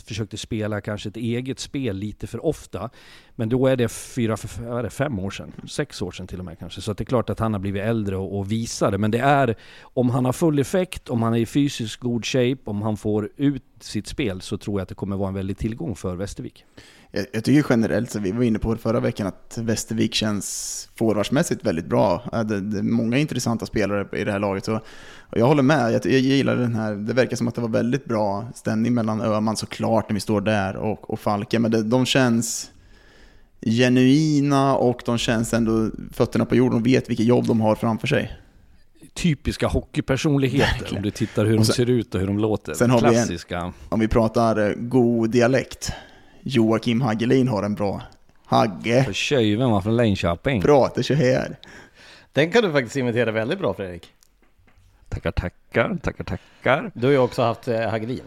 [0.06, 2.90] försökte spela kanske ett eget spel lite för ofta.
[3.34, 6.44] Men då är det fyra, är det, fem år sedan, sex år sedan till och
[6.44, 6.80] med kanske.
[6.80, 8.98] Så det är klart att han har blivit äldre och, och visare.
[8.98, 12.58] Men det är, om han har full effekt, om han är i fysiskt god shape,
[12.64, 15.58] om han får ut sitt spel så tror jag att det kommer vara en väldig
[15.58, 16.64] tillgång för Västervik.
[17.10, 20.88] Jag, jag tycker generellt, så vi var inne på det förra veckan, att Västervik känns
[20.94, 22.22] forwardsmässigt väldigt bra.
[22.32, 24.64] Det, det är många intressanta spelare i det här laget.
[24.64, 24.74] Så,
[25.20, 27.68] och jag håller med, jag, jag gillar den här, det verkar som att det var
[27.68, 31.82] väldigt bra stämning mellan Öhman såklart när vi står där och, och Falken, men det,
[31.82, 32.70] de känns
[33.60, 38.06] genuina och de känns ändå fötterna på jorden och vet vilket jobb de har framför
[38.06, 38.38] sig
[39.14, 40.96] typiska hockeypersonligheter Verkligen.
[40.96, 42.74] om du tittar hur sen, de ser ut och hur de låter.
[42.74, 43.60] Sen har Klassiska.
[43.60, 45.92] Vi en, om vi pratar god dialekt,
[46.48, 48.02] Joakim Hagelin har en bra
[48.44, 49.04] Hagge.
[49.04, 50.62] För tjöjven var från Linköping.
[50.62, 51.56] Pratar så här.
[52.32, 54.12] Den kan du faktiskt imitera väldigt bra Fredrik.
[55.08, 56.90] Tackar, tackar, tackar, tackar.
[56.94, 58.20] Du har ju också haft eh, Hagelin.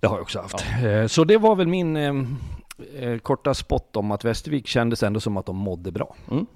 [0.00, 0.64] Det har jag också haft.
[0.82, 0.88] Ja.
[0.88, 2.14] Eh, så det var väl min eh,
[3.00, 6.16] eh, korta spot om att Västervik kändes ändå som att de mådde bra.
[6.30, 6.46] Mm.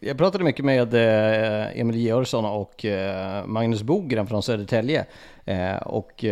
[0.00, 5.06] Jag pratade mycket med eh, Emil Georgsson och eh, Magnus Bogren från Södertälje.
[5.44, 6.24] Eh, och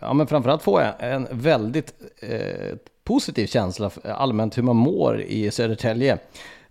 [0.00, 1.94] ja, men framförallt få en väldigt
[3.10, 6.18] positiv känsla allmänt hur man mår i Södertälje.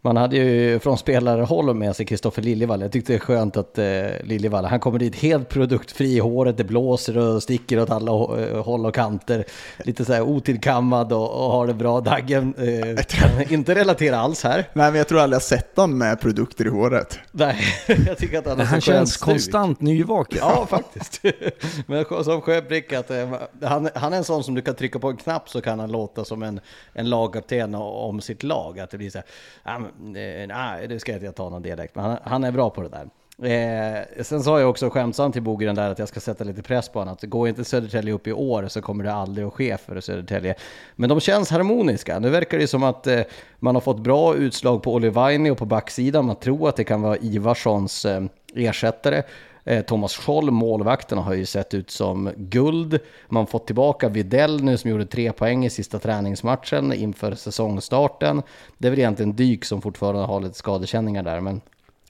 [0.01, 2.81] Man hade ju från spelarhåll med sig Kristoffer Liljevall.
[2.81, 3.85] Jag tyckte det är skönt att eh,
[4.23, 8.63] Liljevall, han kommer dit helt produktfri i håret, det blåser och sticker åt alla eh,
[8.63, 9.45] håll och kanter.
[9.77, 12.01] Lite så här otillkammad och, och har det bra.
[12.01, 14.55] Daggen eh, kan inte relatera alls här.
[14.73, 17.19] Nej, men jag tror aldrig jag sett honom med produkter i håret.
[17.31, 17.57] Nej,
[18.07, 20.39] jag tycker att han är Han känns konstant nyvaken.
[20.41, 21.21] Ja, faktiskt.
[21.85, 25.09] men som sjöprick att eh, han, han är en sån som du kan trycka på
[25.09, 26.59] en knapp så kan han låta som en,
[26.93, 28.79] en lagkapten om sitt lag.
[28.79, 29.21] Att det blir så
[29.63, 32.69] här, Eh, nej, det ska jag inte ta någon dialekt, men han, han är bra
[32.69, 33.09] på det där.
[33.43, 36.89] Eh, sen sa jag också skämtsamt till Bogren där att jag ska sätta lite press
[36.89, 37.13] på honom.
[37.13, 40.55] Att går inte Södertälje upp i år så kommer det aldrig att ske för Södertälje.
[40.95, 42.19] Men de känns harmoniska.
[42.19, 43.21] Nu verkar det som att eh,
[43.59, 46.25] man har fått bra utslag på Olivaini och på backsidan.
[46.25, 48.23] Man tror att det kan vara Ivarssons eh,
[48.55, 49.23] ersättare.
[49.69, 52.99] Eh, Thomas Scholl, målvakten, har ju sett ut som guld.
[53.27, 58.41] Man fått tillbaka Videll nu som gjorde tre poäng i sista träningsmatchen inför säsongstarten.
[58.77, 61.61] Det är väl egentligen Dyk som fortfarande har lite skadekänningar där, men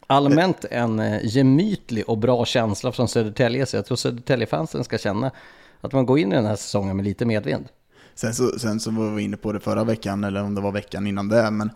[0.08, 5.32] allmänt en eh, gemytlig och bra känsla från Södertälje, så jag tror Södertäljefansen ska känna
[5.82, 7.66] att man går in i den här säsongen med lite medvind.
[8.16, 10.72] Sen så, sen så var vi inne på det förra veckan, eller om det var
[10.72, 11.70] veckan innan det, men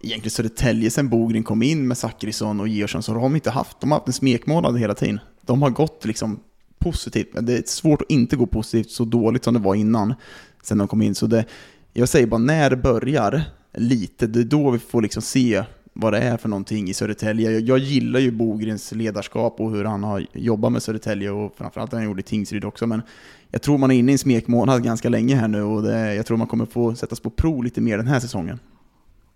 [0.00, 3.80] egentligen Södertälje sen Bogren kom in med Zachrisson och Georgsson så har de inte haft,
[3.80, 5.20] de har haft en smekmånad hela tiden.
[5.42, 6.40] De har gått liksom
[6.78, 10.14] positivt, men det är svårt att inte gå positivt så dåligt som det var innan,
[10.62, 11.14] sen de kom in.
[11.14, 11.44] Så det,
[11.92, 13.42] jag säger bara när det börjar
[13.74, 17.50] lite, det är då vi får liksom se vad det är för någonting i Södertälje.
[17.50, 21.90] Jag, jag gillar ju Bogrens ledarskap och hur han har jobbat med Södertälje och framförallt
[21.90, 23.02] det han gjorde i Tingsryd också, men
[23.50, 26.26] jag tror man är inne i en smekmånad ganska länge här nu och det, jag
[26.26, 28.58] tror man kommer få sättas på prov lite mer den här säsongen.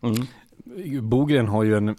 [0.03, 0.27] Mm.
[1.03, 1.87] Bogren har ju en...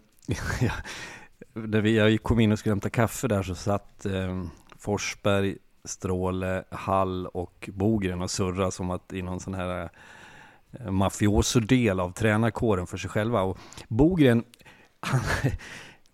[1.54, 4.44] När vi, jag kom in och skulle hämta kaffe där så satt eh,
[4.78, 9.90] Forsberg, Stråle, Hall och Bogren och surra som att i någon sån här
[10.72, 13.42] eh, mafioso-del av tränarkåren för sig själva.
[13.42, 14.44] Och Bogren,
[15.00, 15.22] han,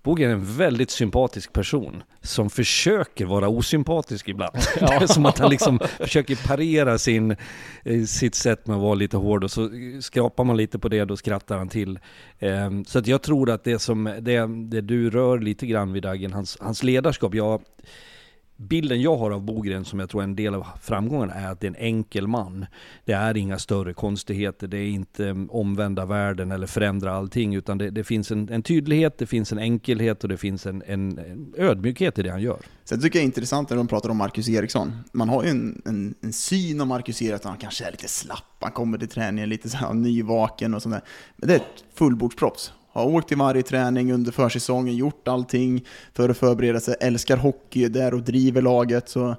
[0.04, 4.56] Boge är en väldigt sympatisk person som försöker vara osympatisk ibland.
[4.80, 4.88] Ja.
[5.00, 7.36] Det är som att han liksom försöker parera sin,
[7.84, 9.70] eh, sitt sätt med att vara lite hård och så
[10.02, 12.00] skrapar man lite på det, då skrattar han till.
[12.40, 16.04] Ehm, så att jag tror att det som, det, det du rör lite grann vid
[16.04, 17.62] Dagen, hans, hans ledarskap, jag
[18.62, 21.60] bilden jag har av Bogren, som jag tror är en del av framgången, är att
[21.60, 22.66] det är en enkel man.
[23.06, 27.78] Det är inga större konstigheter, det är inte mm, omvända världen eller förändra allting, utan
[27.78, 31.18] det, det finns en, en, tydlighet, det finns en enkelhet och det finns en, en,
[31.18, 32.60] en ödmjukhet i det han gör.
[32.84, 34.92] Sen tycker jag det är intressant när de pratar om Marcus Eriksson.
[35.12, 38.58] Man har ju en, en, en syn om Marcus Eriksson, han kanske är lite slapp,
[38.60, 41.02] han kommer till träningen lite så här nyvaken och sådär.
[41.36, 46.30] Men det är ett fullbordsproffs har åkt till varje träning under försäsongen, gjort allting för
[46.30, 49.10] att förbereda sig, älskar hockey, där och driver laget.
[49.10, 49.36] Så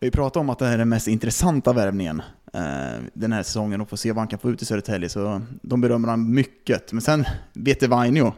[0.00, 3.80] vi pratar om att det här är den mest intressanta värvningen eh, den här säsongen
[3.80, 5.08] och få se vad han kan få ut i Södertälje.
[5.08, 6.92] Så de berömmer han mycket.
[6.92, 8.32] Men sen, Vete Vainio,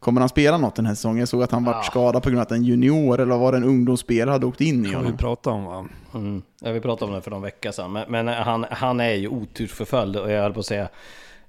[0.00, 1.18] Kommer han spela något den här säsongen?
[1.18, 1.72] Jag såg att han ja.
[1.72, 4.60] var skadad på grund av att en junior eller var det en ungdomsspelare hade åkt
[4.60, 5.12] in i honom.
[5.12, 5.88] vi prata om va?
[6.14, 6.42] Mm.
[6.60, 7.92] Ja, vi pratade om det för någon vecka sedan.
[7.92, 10.88] Men, men han, han är ju otursförföljd och jag höll på att säga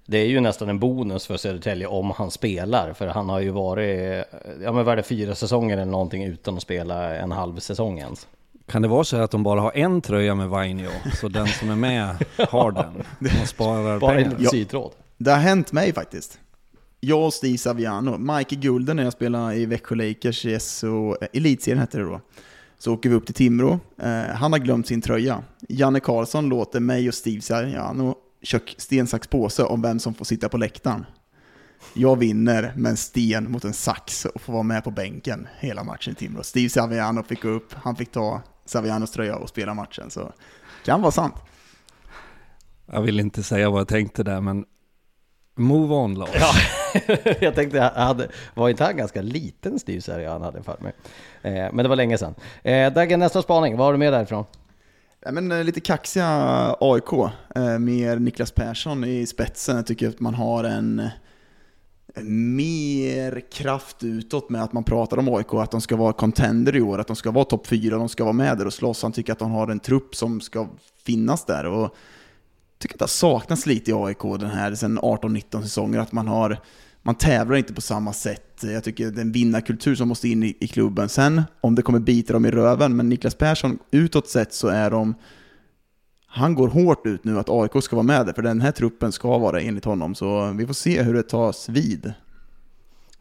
[0.10, 2.94] det är ju nästan en bonus för Södertälje om han spelar.
[2.94, 4.26] För han har ju varit,
[4.64, 8.00] ja men vad är det, fyra säsonger eller någonting utan att spela en halv säsong
[8.00, 8.28] ens.
[8.68, 10.90] Kan det vara så att de bara har en tröja med Vainio,
[11.22, 12.16] så den som är med
[12.50, 13.04] har den?
[13.20, 14.36] De sparar Bara pengar.
[14.40, 14.92] en sytråd.
[15.18, 16.40] Det har hänt mig faktiskt.
[17.00, 21.80] jag och Steve Saviano, Mike Gulden när jag spelade i Växjö Lakers i SO, Elitserien
[21.80, 22.22] hette det då.
[22.80, 23.80] Så åker vi upp till Timrå.
[24.02, 25.44] Eh, han har glömt sin tröja.
[25.70, 30.26] Janne Karlsson låter mig och Steve Saviano kök sten, sax, påse om vem som får
[30.26, 31.06] sitta på läktaren.
[31.94, 35.84] Jag vinner med en sten mot en sax och får vara med på bänken hela
[35.84, 36.44] matchen i Timrå.
[36.44, 40.10] Steve Saviano fick gå upp, han fick ta Savianos tröja och spela matchen.
[40.10, 40.32] Så
[40.86, 41.36] kan vara sant.
[42.86, 44.66] Jag vill inte säga vad jag tänkte där, men
[45.56, 46.30] move on Lars.
[46.34, 46.52] Ja,
[47.42, 50.94] jag tänkte, jag hade, var inte han ganska liten Steve han hade för mig?
[51.42, 52.36] Eh, men det var länge sedan.
[52.64, 54.46] Eh, Dagen, nästa spaning, vad har du med därifrån?
[55.22, 56.28] Ja, men, eh, lite kaxiga
[56.80, 57.14] AIK,
[57.56, 59.76] eh, med Niklas Persson i spetsen.
[59.76, 61.10] Jag tycker att man har en
[62.24, 66.82] mer kraft utåt med att man pratar om AIK, att de ska vara contender i
[66.82, 69.04] år, att de ska vara topp 4, de ska vara med där och slåss.
[69.04, 70.68] Han tycker att de har en trupp som ska
[71.06, 71.66] finnas där.
[71.66, 71.92] Och jag
[72.80, 76.28] tycker att det har saknats lite i AIK den här sen 18-19 säsonger, att man
[76.28, 76.60] har
[77.02, 78.64] man tävlar inte på samma sätt.
[78.64, 81.10] Jag tycker det är en vinnarkultur som måste in i, i klubben.
[81.10, 84.92] Sen om det kommer bita dem i röven, men Niklas Persson, utåt sett så är
[84.92, 85.16] de
[86.32, 89.12] han går hårt ut nu att AIK ska vara med där, för den här truppen
[89.12, 90.16] ska vara enligt honom.
[90.16, 92.14] Så vi får se hur det tas vid.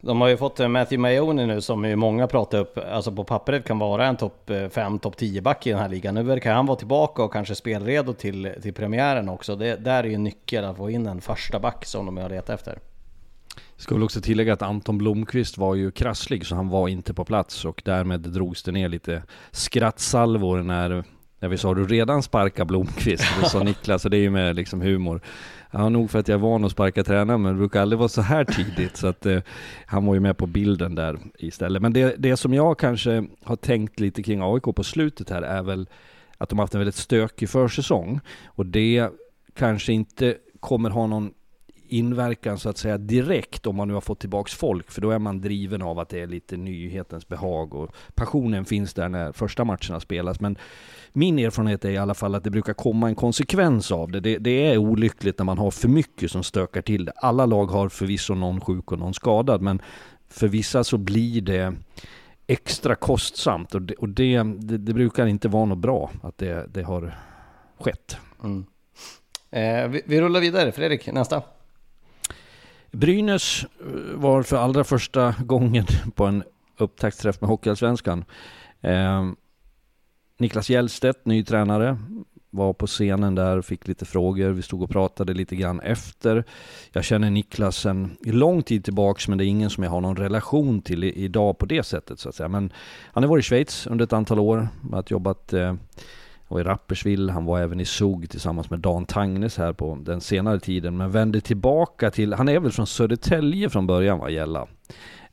[0.01, 3.23] De har ju fått eh, Matthew Mayoni nu som ju många pratar upp, alltså på
[3.23, 6.15] pappret kan vara en topp eh, 5, topp 10 back i den här ligan.
[6.15, 9.55] Nu verkar han vara tillbaka och kanske spelredo till, till premiären också.
[9.55, 12.49] Det där är ju nyckeln att få in en första back som de har letat
[12.49, 12.79] efter.
[13.77, 17.25] Ska väl också tillägga att Anton Blomqvist var ju krasslig så han var inte på
[17.25, 21.03] plats och därmed drogs det ner lite skrattsalvor när
[21.39, 24.55] när vi sa du redan sparka Blomqvist, det sa Niklas, och det är ju med
[24.55, 25.21] liksom humor.
[25.71, 28.09] Ja, nog för att jag är van att sparka tränare, men det brukar aldrig vara
[28.09, 29.39] så här tidigt, så att eh,
[29.85, 31.81] han var ju med på bilden där istället.
[31.81, 35.63] Men det, det som jag kanske har tänkt lite kring AIK på slutet här är
[35.63, 35.89] väl
[36.37, 39.09] att de har haft en väldigt stökig försäsong, och det
[39.55, 41.31] kanske inte kommer ha någon
[41.89, 45.19] inverkan så att säga direkt om man nu har fått tillbaks folk, för då är
[45.19, 49.65] man driven av att det är lite nyhetens behag och passionen finns där när första
[49.65, 50.39] matcherna spelas.
[50.39, 50.57] Men
[51.13, 54.19] min erfarenhet är i alla fall att det brukar komma en konsekvens av det.
[54.19, 54.37] det.
[54.37, 57.11] Det är olyckligt när man har för mycket som stökar till det.
[57.15, 59.81] Alla lag har förvisso någon sjuk och någon skadad, men
[60.29, 61.73] för vissa så blir det
[62.47, 66.65] extra kostsamt och det, och det, det, det brukar inte vara något bra att det,
[66.73, 67.15] det har
[67.79, 68.17] skett.
[68.43, 68.65] Mm.
[69.51, 71.41] Eh, vi, vi rullar vidare, Fredrik, nästa.
[72.91, 76.43] Brynäs eh, var för allra första gången på en
[76.77, 78.25] upptaktsträff med Hockeyallsvenskan.
[78.81, 79.29] Eh,
[80.37, 81.97] Niklas Hjellstedt, ny tränare,
[82.49, 84.49] var på scenen där, fick lite frågor.
[84.49, 86.43] Vi stod och pratade lite grann efter.
[86.91, 90.17] Jag känner Niklas sedan lång tid tillbaks, men det är ingen som jag har någon
[90.17, 92.49] relation till idag på det sättet så att säga.
[92.49, 92.73] Men
[93.13, 95.73] han har varit i Schweiz under ett antal år, har jobbat eh,
[96.49, 97.29] och i Rapperswil.
[97.29, 101.11] Han var även i Zug tillsammans med Dan Tangnes här på den senare tiden, men
[101.11, 104.67] vände tillbaka till, han är väl från Södertälje från början vad Gälla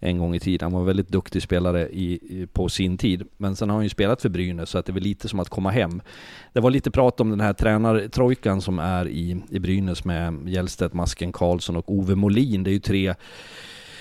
[0.00, 0.66] en gång i tiden.
[0.66, 3.22] Han var en väldigt duktig spelare i, på sin tid.
[3.36, 5.40] Men sen har han ju spelat för Brynäs, så att det är väl lite som
[5.40, 6.02] att komma hem.
[6.52, 10.94] Det var lite prat om den här tränartrojkan som är i, i Brynäs med Hjellstedt,
[10.94, 12.62] Masken Karlsson och Ove Molin.
[12.62, 13.14] Det är ju tre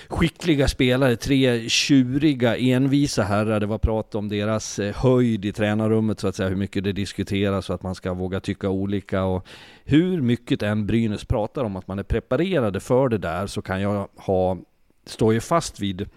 [0.10, 3.60] skickliga spelare, tre tjuriga, envisa herrar.
[3.60, 6.92] Det var prat om deras eh, höjd i tränarrummet så att säga, hur mycket det
[6.92, 9.24] diskuteras och att man ska våga tycka olika.
[9.24, 9.48] Och
[9.84, 13.82] hur mycket än Brynäs pratar om att man är preparerade för det där så kan
[13.82, 14.58] jag ha,
[15.06, 16.10] står ju fast vid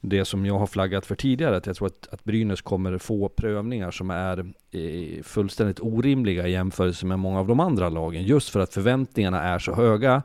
[0.00, 3.28] det som jag har flaggat för tidigare, att jag tror att, att Brynäs kommer få
[3.28, 4.38] prövningar som är
[4.70, 9.42] eh, fullständigt orimliga i jämförelse med många av de andra lagen, just för att förväntningarna
[9.42, 10.22] är så höga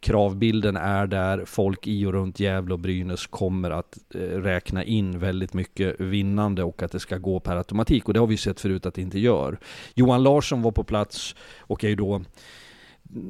[0.00, 5.18] kravbilden är där, folk i och runt Gävle och Brynäs kommer att eh, räkna in
[5.18, 8.08] väldigt mycket vinnande och att det ska gå per automatik.
[8.08, 9.58] Och det har vi sett förut att det inte gör.
[9.94, 12.22] Johan Larsson var på plats och är ju då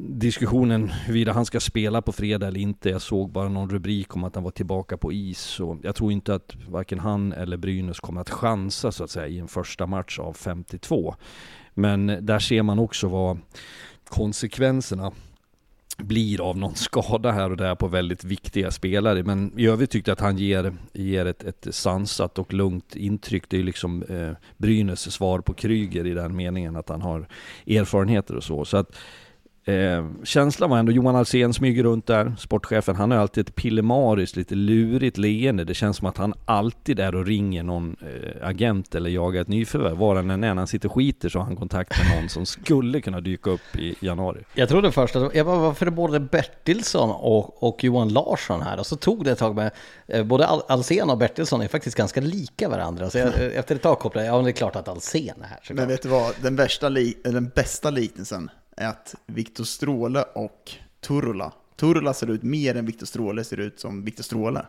[0.09, 2.91] diskussionen huruvida han ska spela på fredag eller inte.
[2.91, 5.61] Jag såg bara någon rubrik om att han var tillbaka på is.
[5.61, 9.27] Och jag tror inte att varken han eller Brynäs kommer att chansa så att säga
[9.27, 11.15] i en första match av 52.
[11.75, 13.39] Men där ser man också vad
[14.09, 15.13] konsekvenserna
[16.03, 19.23] blir av någon skada här och där på väldigt viktiga spelare.
[19.23, 23.45] Men i övrigt tyckte jag att han ger, ger ett, ett sansat och lugnt intryck.
[23.49, 27.29] Det är ju liksom eh, Brynäs svar på Kryger i den meningen att han har
[27.67, 28.65] erfarenheter och så.
[28.65, 28.97] Så att
[29.69, 34.37] Eh, känslan var ändå, Johan Alsen smyger runt där, sportchefen, han har alltid ett pillemariskt,
[34.37, 35.65] lite lurigt leende.
[35.65, 39.49] Det känns som att han alltid är och ringer någon eh, agent eller jagar ett
[39.49, 39.97] nyförvärv.
[39.97, 42.29] Var han än är, när han sitter och skiter så har han kontakt med någon
[42.29, 44.45] som skulle kunna dyka upp i januari.
[44.55, 48.79] Jag trodde först att, jag bara, varför är både Bertilsson och, och Johan Larsson här?
[48.79, 49.71] Och så tog det ett tag med,
[50.07, 53.11] eh, både Alsen och Bertilsson är faktiskt ganska lika varandra.
[53.11, 55.59] Så jag, efter ett tag kopplade jag, ja det är klart att Alsen är här.
[55.63, 55.77] Såklart.
[55.77, 58.51] Men vet du vad, den, värsta li, den bästa liknelsen
[58.87, 60.71] att Viktor Stråle och
[61.01, 64.67] Turula Turla ser ut mer än Viktor Stråle ser ut som Viktor Stråle.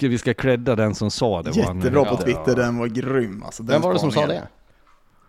[0.00, 1.50] Vi ska credda den som sa det.
[1.50, 2.22] Jättebra på Ja.
[2.24, 3.42] Twitter, den var grym.
[3.42, 4.48] Alltså, den Vem var det som sa det?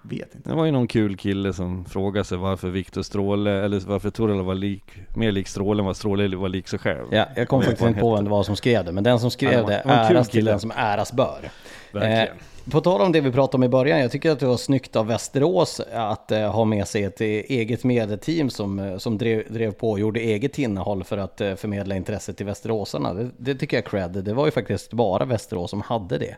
[0.03, 0.49] Vet inte.
[0.49, 4.43] Det var ju någon kul kille som frågade sig varför Viktor Stråle, eller varför Torella
[4.43, 4.83] var lik,
[5.15, 7.05] mer lik Stråle än vad Stråle var lik sig själv.
[7.11, 9.31] Ja, jag kom faktiskt inte på vem det var som skrev det, men den som
[9.31, 10.51] skrev Ja, det var- var äras till kille.
[10.51, 11.49] den som äras bör.
[11.93, 12.37] Verkligen.
[12.71, 14.95] på tal om det vi pratade om i början, jag tycker att det var snyggt
[14.95, 19.53] av Västerås att eh, ha med sig ett eh, eget medieteam som, eh, som drev,
[19.53, 23.13] drev på och gjorde eget innehåll för att eh, förmedla intresset till västeråsarna.
[23.13, 24.23] Det, det tycker jag är cred.
[24.23, 26.35] Det var ju faktiskt bara Västerås som hade det.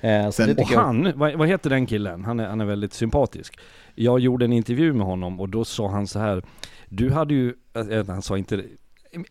[0.00, 2.24] Eh, Sen- Och jag, han, vad, vad heter den killen?
[2.24, 3.58] Han är, han är väldigt sympatisk.
[3.94, 6.42] Jag gjorde en intervju med honom och då sa han så här.
[6.88, 7.54] Du hade ju,
[7.90, 8.64] äh, han sa inte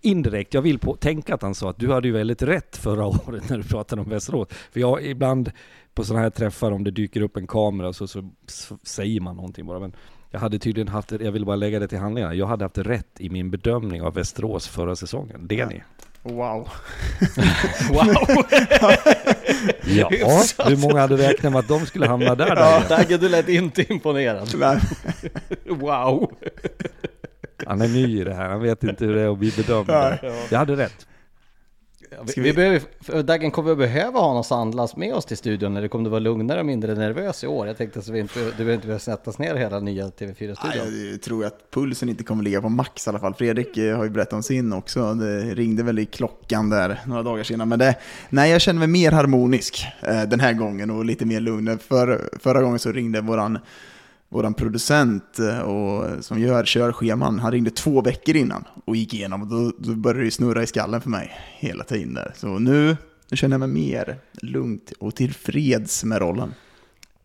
[0.02, 3.06] indirekt, jag vill på, tänka att han sa att du hade ju väldigt rätt förra
[3.28, 4.48] året när du pratade om Västerås.
[4.72, 5.52] För jag ibland
[5.94, 9.36] på sådana här träffar om det dyker upp en kamera så, så, så säger man
[9.36, 9.80] någonting bara.
[9.80, 9.96] Men
[10.32, 13.08] jag hade tydligen haft, jag vill bara lägga det till handlingarna, jag hade haft rätt
[13.20, 15.48] i min bedömning av Västerås förra säsongen.
[15.48, 15.84] Det är ni.
[16.26, 16.68] Wow.
[17.90, 18.06] wow!
[19.88, 20.10] Ja,
[20.66, 22.56] hur många hade räknat med att de skulle hamna där?
[22.56, 22.84] ja?
[22.90, 24.50] Dagge, du lät inte imponerad.
[25.66, 26.32] Wow!
[27.66, 29.90] Han är ny i det här, han vet inte hur det är att bli bedömd.
[30.50, 31.08] Jag hade rätt.
[32.36, 32.54] Vi, vi...
[32.54, 36.04] behöver, för Daggen, kommer vi behöva ha någon sandlast med oss till studion eller kommer
[36.04, 37.68] du vara lugnare och mindre nervös i år?
[37.68, 40.92] Jag tänkte så vi inte, du behöver inte behöva sättas ner hela nya TV4-studion.
[40.92, 43.34] Nej, jag tror att pulsen inte kommer ligga på max i alla fall.
[43.34, 45.14] Fredrik eh, har ju berättat om sin också.
[45.14, 47.68] Det ringde väl i klockan där några dagar senare.
[47.68, 47.96] Men det,
[48.30, 51.80] nej, jag känner mig mer harmonisk eh, den här gången och lite mer lugn.
[51.80, 53.60] För, förra gången så ringde våran,
[54.36, 59.42] våran producent eh, och, som gör körscheman, han ringde två veckor innan och gick igenom.
[59.42, 62.34] Och då, då började det snurra i skallen för mig hela tiden där.
[62.36, 62.98] Så nu,
[63.30, 66.54] nu känner jag mig mer lugnt och tillfreds med rollen.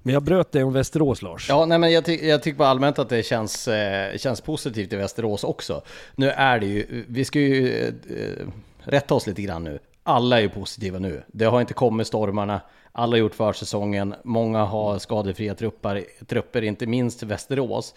[0.02, 1.48] Men jag bröt dig om Västerås Lars.
[1.48, 4.92] Ja, nej, men jag, ty jag tycker bara allmänt att det känns, eh, känns positivt
[4.92, 5.82] i Västerås också.
[6.16, 8.46] Nu är det ju, vi ska ju eh,
[8.78, 9.78] rätta oss lite grann nu.
[10.10, 11.22] Alla är ju positiva nu.
[11.26, 12.60] Det har inte kommit stormarna.
[12.92, 14.14] Alla har gjort försäsongen.
[14.24, 17.94] Många har skadefria trupper, trupper inte minst Västerås.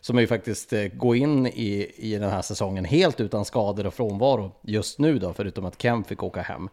[0.00, 3.94] Som ju faktiskt eh, går in i, i den här säsongen helt utan skador och
[3.94, 6.68] frånvaro just nu då, förutom att Kem fick åka hem.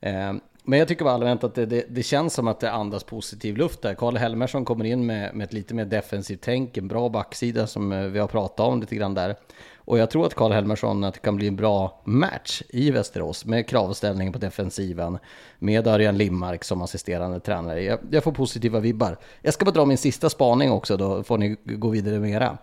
[0.00, 0.32] Eh,
[0.64, 3.56] men jag tycker bara allmänt att det, det, det känns som att det andas positiv
[3.56, 3.94] luft där.
[3.94, 7.92] Karl Helmersson kommer in med, med ett lite mer defensivt tänk, en bra backsida som
[7.92, 9.36] eh, vi har pratat om lite grann där.
[9.76, 13.44] Och jag tror att Karl Helmersson att det kan bli en bra match i Västerås
[13.44, 15.18] med kravställning på defensiven,
[15.58, 17.82] med Örjan Limmark som assisterande tränare.
[17.82, 19.18] Jag, jag får positiva vibbar.
[19.40, 22.58] Jag ska bara dra min sista spaning också, då får ni gå vidare med era.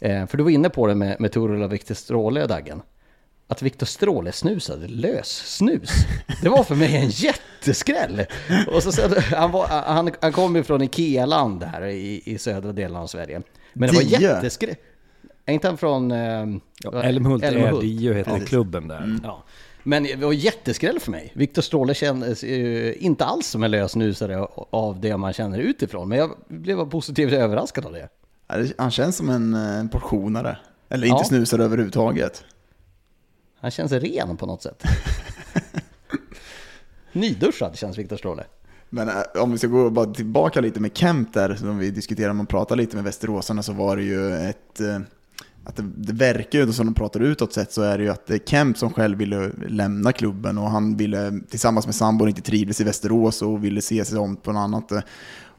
[0.00, 2.82] Eh, för du var inne på det med, med Torula Viktor Stråle och Daggen
[3.48, 5.90] att Viktor Stråle snusade lös-snus.
[6.42, 8.24] Det var för mig en jätteskräll.
[8.72, 9.02] Och så, så,
[9.36, 13.42] han, var, han, han kom ju från Ikea-land här i, i södra delen av Sverige.
[13.72, 14.74] Men det var jätteskräll.
[15.46, 16.10] Är inte han från...
[16.10, 16.46] Eh,
[17.02, 17.80] Älmhult är Älmhult?
[17.80, 19.18] Dio heter klubben där.
[19.24, 19.44] Ja.
[19.82, 21.32] Men det var jätteskräll för mig.
[21.34, 26.08] Viktor Stråle kändes eh, inte alls som en lösnusare av det man känner utifrån.
[26.08, 28.08] Men jag blev positivt överraskad av det.
[28.48, 30.58] Ja, det- Han känns som en, eh, en portionare.
[30.88, 31.24] Eller inte Ja.
[31.24, 32.44] snusare överhuvudtaget.
[33.60, 34.82] Han känns ren på något sätt.
[37.12, 38.44] Nyduschad känns Viktor Stråle.
[38.90, 42.30] Men eh, om vi ska gå bara tillbaka lite med Kemp där, som vi diskuterade,
[42.30, 44.80] om man pratar lite med västeråsarna så var det ju ett...
[44.80, 44.98] eh,
[45.64, 48.26] Att det, det verkar ju som de pratar utåt sett så är det ju att
[48.26, 52.42] det är Kemp som själv ville lämna klubben och han ville tillsammans med sambon inte
[52.42, 54.92] trivdes i Västerås och ville se sig om på något annat.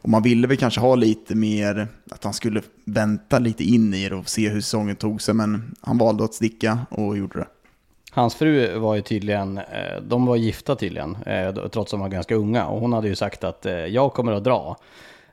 [0.01, 4.09] Och man ville väl kanske ha lite mer, att han skulle vänta lite in i
[4.09, 7.47] det och se hur säsongen tog sig, men han valde att sticka och gjorde det.
[8.19, 12.09] Hans fru var ju tydligen, eh, de var gifta tydligen, eh, trots att de var
[12.09, 12.67] ganska unga.
[12.67, 14.77] Och hon hade ju sagt att eh, jag kommer att dra.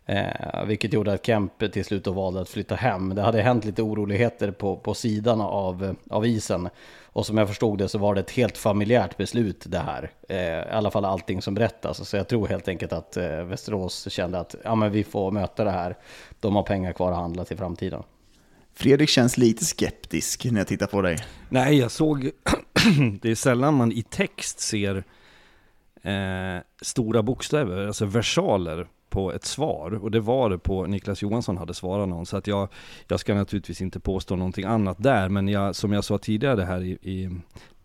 [0.07, 3.15] Eh, vilket gjorde att Kemp till slut då valde att flytta hem.
[3.15, 6.69] Det hade hänt lite oroligheter på, på sidan av, av isen.
[7.05, 10.11] Och som jag förstod det så var det ett helt familjärt beslut det här.
[10.29, 12.09] Eh, I alla fall allting som berättas.
[12.09, 15.65] Så jag tror helt enkelt att eh, Västerås kände att ja, men vi får möta
[15.65, 15.97] det här.
[16.41, 18.03] De har pengar kvar att handla till framtiden.
[18.75, 21.17] Fredrik känns lite skeptisk när jag tittar på dig.
[21.49, 22.31] Nej, jag såg...
[23.23, 25.05] det är sällan man i text ser
[26.03, 29.95] eh, stora bokstäver, alltså versaler på ett svar.
[29.95, 32.27] Och det var det på Niklas Johansson hade svarat någon.
[32.27, 32.69] Så att jag,
[33.09, 35.29] jag ska naturligtvis inte påstå någonting annat där.
[35.29, 37.31] Men jag, som jag sa tidigare här i, i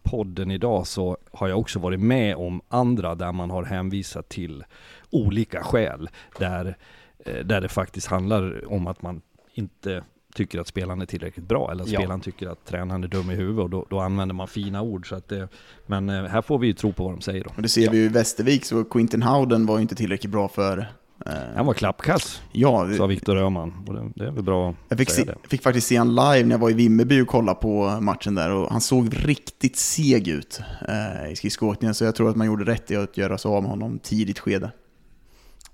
[0.03, 4.63] podden idag så har jag också varit med om andra där man har hänvisat till
[5.09, 6.09] olika skäl.
[6.39, 6.77] Där,
[7.25, 9.21] eh, där det faktiskt handlar om att man
[9.53, 10.03] inte
[10.33, 11.99] tycker att spelaren är tillräckligt bra eller att Ja.
[11.99, 15.09] spelaren tycker att tränaren är dum i huvudet och då, då använder man fina ord.
[15.09, 15.47] Så att det,
[15.87, 17.49] men eh, här får vi ju tro på vad de säger då.
[17.55, 20.47] Och det ser vi ju i Västervik, så Quintin Howden var ju inte tillräckligt bra
[20.47, 20.87] för
[21.25, 23.73] Eh, Han var klappkass, ja, sa Viktor Öhman.
[23.87, 25.49] Och det, det är väl bra jag fick, att se, säga det.
[25.49, 28.51] fick faktiskt se han live när jag var i Vimmerby och kollade på matchen där
[28.51, 32.63] och han såg riktigt seg ut eh, i skridskoåkningen så jag tror att man gjorde
[32.71, 34.71] rätt i att göra sig av med honom tidigt skede.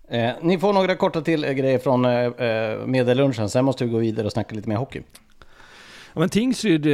[0.10, 3.91] Eh, ni får några korta till eh, grejer från eh, eh, medellunchen, sen måste vi
[3.91, 5.01] gå vidare och snacka lite mer hockey.
[6.14, 6.93] Ja, men Tingsryd, eh,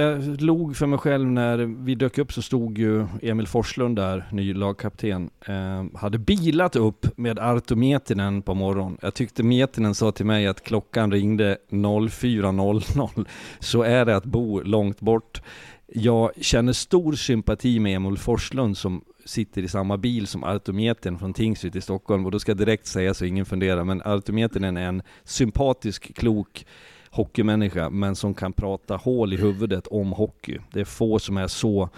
[0.00, 4.24] jag log för mig själv när vi dök upp så stod ju Emil Forslund där,
[4.32, 8.98] ny lagkapten, eh, hade bilat upp med Arto Mietinen på morgonen.
[9.02, 13.26] Jag tyckte Mietinen sa till mig att klockan ringde 04.00,
[13.58, 15.42] så är det att bo långt bort.
[15.86, 21.34] Jag känner stor sympati med Emil Forslund som sitter i samma bil som Artometern från
[21.34, 24.82] Tingsryd i Stockholm och då ska jag direkt säga så ingen funderar, men Artometern är
[24.82, 26.66] en sympatisk, klok
[27.10, 30.58] hockeymänniska, men som kan prata hål i huvudet om hockey.
[30.72, 31.88] Det är få som är så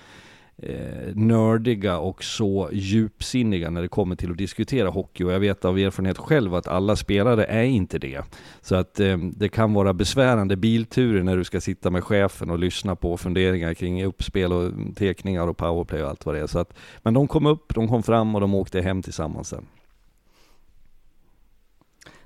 [0.62, 5.64] eh, nördiga och så djupsinniga när det kommer till att diskutera hockey och jag vet
[5.64, 8.22] av erfarenhet själv att alla spelare är inte det.
[8.60, 12.58] Så att eh, det kan vara besvärande bilturer när du ska sitta med chefen och
[12.58, 16.46] lyssna på funderingar kring uppspel och tekningar och powerplay och allt vad det är.
[16.46, 19.66] Så att, men de kom upp, de kom fram och de åkte hem tillsammans sen.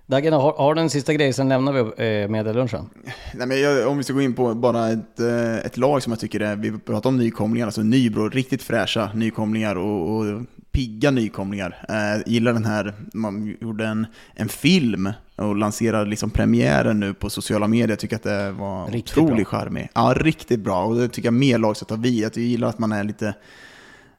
[0.06, 2.90] Dagen, har, har du en sista grej, sen lämnar vi eh, medellunchen.
[3.34, 6.12] Nej, men jag, om vi ska gå in på bara ett, eh, ett lag som
[6.12, 10.42] jag tycker är, vi pratar om nykomlingar, alltså Nybro, riktigt fräscha nykomlingar och, och
[10.72, 11.84] pigga nykomlingar.
[11.88, 17.30] Eh, gillar den här, man gjorde en, en film och lanserade liksom premiären nu på
[17.30, 17.88] sociala medier.
[17.88, 19.88] Jag tycker att det var Riktigt otroligt charmig.
[19.94, 20.84] Ja, riktigt bra.
[20.84, 22.26] Och det tycker jag mer lag ska ta vid.
[22.26, 23.34] Att jag gillar att man är lite,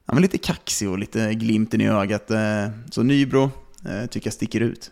[0.06, 2.32] ja, lite kaxig och lite glimten i ögat.
[2.32, 3.44] Eh, så Nybro
[3.86, 4.92] eh, tycker jag sticker ut.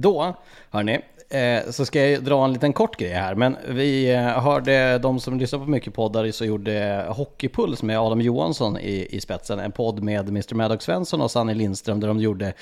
[0.00, 0.34] Då,
[0.70, 3.34] hörni, eh, så ska jag dra en liten kort grej här.
[3.34, 8.20] Men vi eh, hörde, de som lyssnar på mycket poddar, så gjorde Hockeypuls med Adam
[8.20, 9.58] Johansson i, i spetsen.
[9.58, 12.52] En podd med Mr Maddox Svensson och Sanny Lindström där de gjorde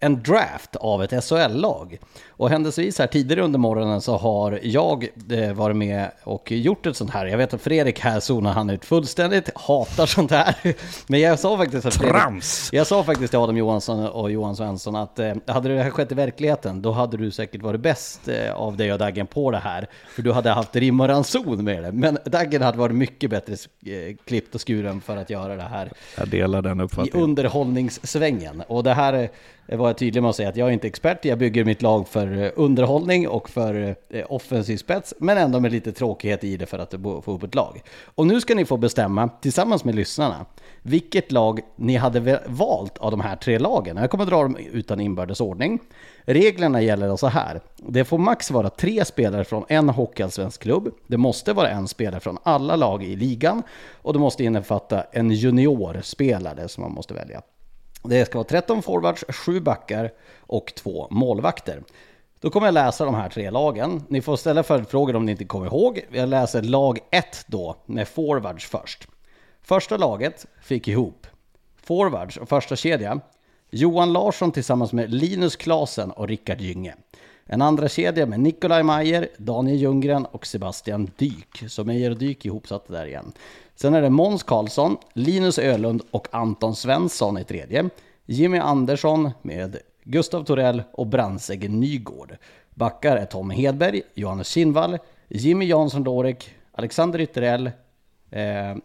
[0.00, 1.98] en draft av ett SHL-lag.
[2.28, 6.96] Och händelsevis här tidigare under morgonen så har jag eh, varit med och gjort ett
[6.96, 7.26] sånt här.
[7.26, 10.54] Jag vet att Fredrik här zonar han ut fullständigt, hatar sånt här.
[11.06, 12.70] Men jag sa faktiskt att Fredrik, Trams!
[12.72, 16.12] jag sa faktiskt till Adam Johansson och Johan Svensson att eh, hade det här skett
[16.12, 19.58] i verkligheten, då hade du säkert varit bäst eh, av dig och Daggen på det
[19.58, 19.86] här.
[20.14, 21.92] För du hade haft rim och ranson med det.
[21.92, 23.52] Men Daggen hade varit mycket bättre
[23.86, 27.24] eh, klippt och skuren för att göra det här Jag delar den i uppfattningen.
[27.24, 28.62] underhållningssvängen.
[28.68, 29.30] Och det här
[29.70, 31.82] eh, var jag tydlig med att säga att jag är inte expert, jag bygger mitt
[31.82, 36.44] lag för eh, underhållning och för eh, eh, offensiv spets, men ändå med lite tråkighet
[36.44, 36.94] i det för att
[37.24, 37.82] få upp ett lag.
[38.14, 40.46] Och nu ska ni få bestämma, tillsammans med lyssnarna,
[40.82, 43.96] vilket lag ni hade valt av de här tre lagen.
[43.96, 45.78] Jag kommer dra dem utan inbördes ordning.
[46.24, 47.60] Reglerna gäller så här.
[47.76, 50.94] Det får max vara tre spelare från en hockeyallsvensk klubb.
[51.06, 53.62] Det måste vara en spelare från alla lag i ligan.
[54.02, 57.42] Och det måste innefatta en juniorspelare som man måste välja.
[58.02, 61.82] Det ska vara 13 forwards, 7 backar och 2 målvakter.
[62.40, 64.04] Då kommer jag läsa de här tre lagen.
[64.08, 66.00] Ni får ställa följdfrågor om ni inte kommer ihåg.
[66.10, 69.08] Jag läser lag 1 då, med forwards först.
[69.62, 71.26] Första laget fick ihop
[71.82, 73.20] forwards och första kedja.
[73.70, 76.94] Johan Larsson tillsammans med Linus Klasen och Rickard Gynge.
[77.52, 81.64] En andra kedja med Nikolaj Mayer, Daniel Ljunggren och Sebastian Dyk.
[81.68, 83.32] Så Mayer och Dyk ihopsatta där igen.
[83.74, 87.88] Sen är det Måns Karlsson, Linus Ölund och Anton Svensson i tredje.
[88.26, 92.36] Jimmy Andersson med Gustav Torell och Brandsäge Nygård.
[92.74, 94.98] Backar är Tom Hedberg, Johannes Kinnvall,
[95.28, 97.66] Jimmy Jansson Lorek, Alexander Ytterell,
[98.30, 98.76] eh,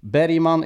[0.00, 0.64] Bergman,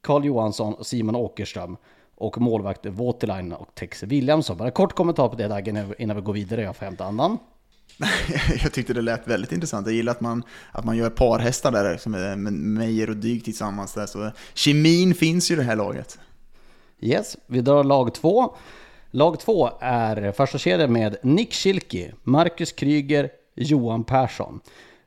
[0.00, 1.76] Carl Johansson, och Simon Åkerström
[2.16, 4.56] och målvakter Waterline och Tex Williamson.
[4.56, 7.38] Bara kort kommentar på det Daggen innan vi går vidare, jag får hämta annan.
[8.62, 9.86] jag tyckte det lät väldigt intressant.
[9.86, 10.42] Jag gillar att man,
[10.72, 13.94] att man gör parhästar där, som är med Meyer och Dyk tillsammans.
[13.94, 14.06] Där.
[14.06, 16.18] Så kemin finns ju i det här laget.
[17.00, 18.56] Yes, vi drar lag två.
[19.10, 24.60] Lag två är första kedjan med Nick Schilke, Marcus Kryger, Johan Persson.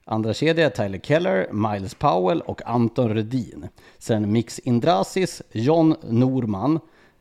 [0.06, 3.68] Andra kedja är Tyler Keller, Miles Powell och Anton Redin.
[3.98, 6.80] Sen Mix Indrasis, John Norman.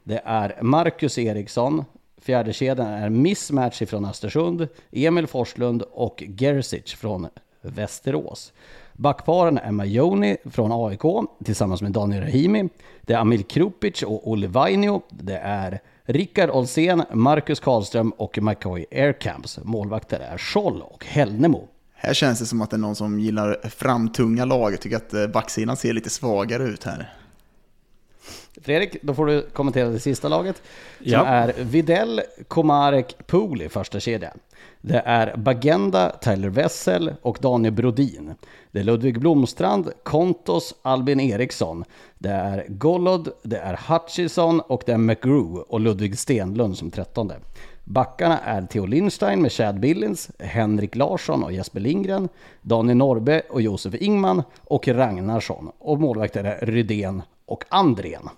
[0.08, 1.84] Det är Marcus Eriksson.
[2.20, 7.28] Fjärde kedjan är Mismatch från Östersund, Emil Forslund och Gersic från
[7.60, 8.52] Västerås.
[8.92, 12.68] Backparen är Majoni från AIK tillsammans med Daniel Rahimi.
[13.00, 15.02] Det är Amil Krupic och Olle Vainio.
[15.10, 19.58] Det är Rickard Olsén, Marcus Karlström och McCoy Aircamps.
[19.62, 21.68] Målvakter är Scholl och Hellnemo.
[21.94, 24.72] Här känns det som att det är någon som gillar framtunga lag.
[24.72, 27.14] Jag tycker att eh, backsidan ser lite svagare ut här.
[28.62, 30.62] Fredrik, då får du kommentera det sista laget.
[30.98, 31.26] Som Ja.
[31.26, 34.38] är Videll, Komarek, Pooley första kedjan.
[34.80, 38.34] Det är Bagenda, Tyler Wessel och Daniel Brodin.
[38.70, 41.84] Det är Ludvig Blomstrand, Kontos, Albin Eriksson.
[42.18, 47.36] Det är Gollod, det är Hutchison och det är McGrew och Ludvig Stenlund som trettonde.
[47.84, 52.28] Backarna är Theo Lindstein med Chad Billings, Henrik Larsson och Jesper Lindgren,
[52.62, 55.70] Daniel Norbe och Josef Ingman och Ragnarsson.
[55.78, 58.28] Och målvakter är Rydén och Andrén.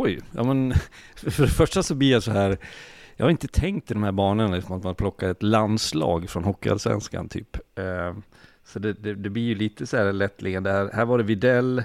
[0.00, 0.74] Oj, ja men
[1.16, 2.58] för det första så blir jag så här
[3.16, 6.44] Jag har inte tänkt i de här banorna liksom att man plockar ett landslag från
[6.44, 8.14] Hockeyallsvenskan typ Eh,
[8.64, 11.82] Så det, det, det blir ju lite så här lättliggande här, här var det Videll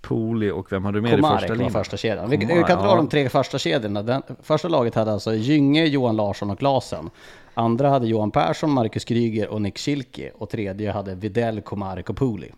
[0.00, 1.70] Poli och vem hade du med i första Komarek linjen?
[1.72, 2.30] första kedjan.
[2.30, 2.96] Vi, vi Komarek, kan dra ja.
[2.96, 4.02] de tre första kedjorna.
[4.02, 7.10] Den, första laget hade alltså Gynge, Johan Larsson och Glasen.
[7.54, 10.30] Andra hade Johan Persson, Marcus Kryger och Nick Schilke.
[10.34, 12.50] Och tredje hade Videll, Komarek och Pooley.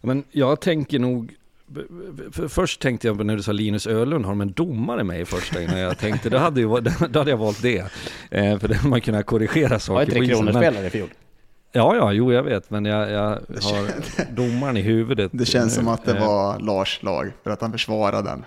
[0.00, 1.34] Men jag tänker nog
[2.48, 5.24] först tänkte jag på när du sa Linus Ölund, har de en domare med i
[5.24, 6.66] första innan jag tänkte, då hade, ju,
[7.10, 7.78] då hade jag valt det.
[8.30, 10.44] Eh, för då hade man kunnat korrigera Det var saker på isen.
[10.44, 11.08] Men- Kronor-spelare i fjol.
[11.74, 13.28] Ja, ja, jo jag vet, men jag, jag
[13.62, 13.90] har
[14.36, 15.30] domaren i huvudet.
[15.34, 18.44] Det känns som att det Eh, var Lars lag, för att han försvarade den.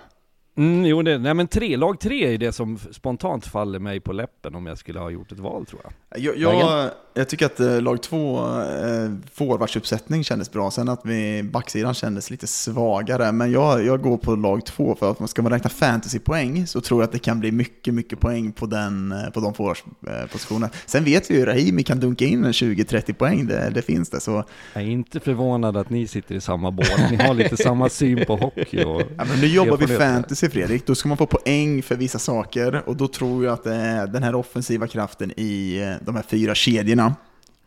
[0.56, 4.12] Mm, jo, det, nej men tre, lag tre är det som spontant faller mig på
[4.12, 5.92] läppen om jag skulle ha gjort ett val tror jag.
[6.18, 11.42] Jag, jag, jag tycker att eh, lag två eh, forwardsuppsättning kändes bra, sen att vi
[11.42, 13.32] backsidan kändes lite svagare.
[13.32, 17.02] Men jag, jag går på lag två, för att ska man räkna fantasypoäng så tror
[17.02, 20.70] jag att det kan bli mycket, mycket poäng på, den, eh, på de forwardspositionerna.
[20.86, 24.20] Sen vet vi ju Rahimi kan dunka in en 20-30 poäng, det, det finns det.
[24.20, 24.44] Så
[24.74, 27.10] Jag är inte förvånad att ni sitter i samma båt.
[27.10, 29.02] Ni har lite samma syn på hockey och...
[29.16, 30.38] Ja, men nu jobbar vi erfarenhet.
[30.48, 33.64] Fantasy Fredrik, då ska man få poäng för vissa saker och då tror jag att
[33.64, 37.14] det är den här offensiva kraften i eh, de här fyra kedjorna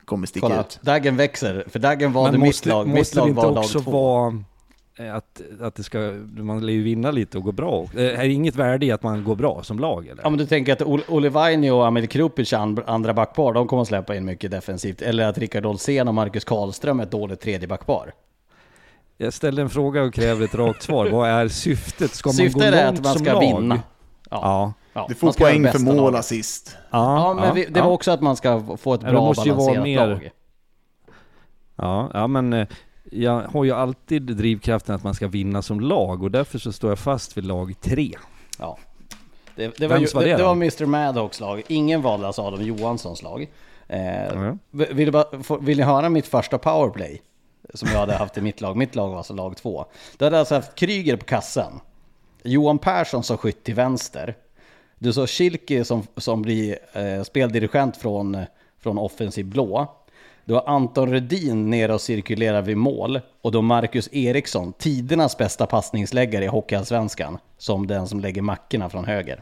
[0.06, 0.80] kommer sticka Kolla, ut.
[0.82, 1.64] Daggen växer.
[1.68, 2.88] För Daggen valde Men mitt måste, lag.
[2.88, 3.92] Mitt måste det lag inte var lag också två.
[3.92, 4.44] vara
[5.00, 6.00] eh, att, att det ska,
[6.38, 7.84] man lär ju vinna lite och gå bra.
[7.96, 10.24] Eh, Är det inget värde i att man går bra som lag eller?
[10.24, 13.68] Ja men du tänker att Ol- Olle Vainio och Amil Krupic and- andra backpar, de
[13.68, 15.02] kommer att släppa in mycket defensivt.
[15.02, 18.12] Eller att Rickard Olsén och Marcus Karlström är ett dåligt tredje backpar.
[19.22, 21.10] Jag ställde en fråga och kräver ett rakt svar.
[21.10, 22.12] Vad är syftet?
[22.12, 23.40] Ska man Syftet gå är långt att man som ska lag?
[23.40, 23.80] vinna.
[24.30, 24.74] Ja.
[24.94, 26.20] Ja, Du man får poäng för mål, laget.
[26.20, 26.78] assist.
[26.92, 27.86] Ja, men vi, det ja.
[27.86, 30.08] var också att man ska få ett Ja, det bra måste ju vara balanserat mer-
[30.08, 30.30] lag.
[31.76, 32.68] Ja, ja men eh,
[33.12, 36.92] jag har ju alltid drivkraften att man ska vinna som lag och därför så står
[36.92, 38.12] jag fast vid lag tre.
[38.60, 38.78] Ja.
[39.56, 41.62] Det, det, var, ju, var det, det var Mr Madhawks lag.
[41.68, 43.48] Ingen valde alltså Adam Johanssons lag.
[43.88, 44.58] Eh, Ja.
[44.72, 45.26] vill, bara,
[45.60, 47.22] vill ni höra mitt första powerplay?
[47.74, 48.78] Som jag hade haft i mitt lag.
[48.78, 49.86] Mitt lag var alltså lag två.
[50.18, 51.80] Då hade jag alltså haft Kryger på kassen.
[52.44, 54.36] Johan Persson som skytt till vänster.
[55.00, 58.38] Du sa Schilke som, som blir eh, speldirigent från,
[58.80, 59.96] från offensiv blå.
[60.46, 63.20] Du har Anton Rudin nere och cirkulerar vid mål.
[63.42, 69.06] Och då Marcus Eriksson, tidernas bästa passningsläggare i Hockeyallsvenskan, som den som lägger mackorna från
[69.06, 69.42] höger.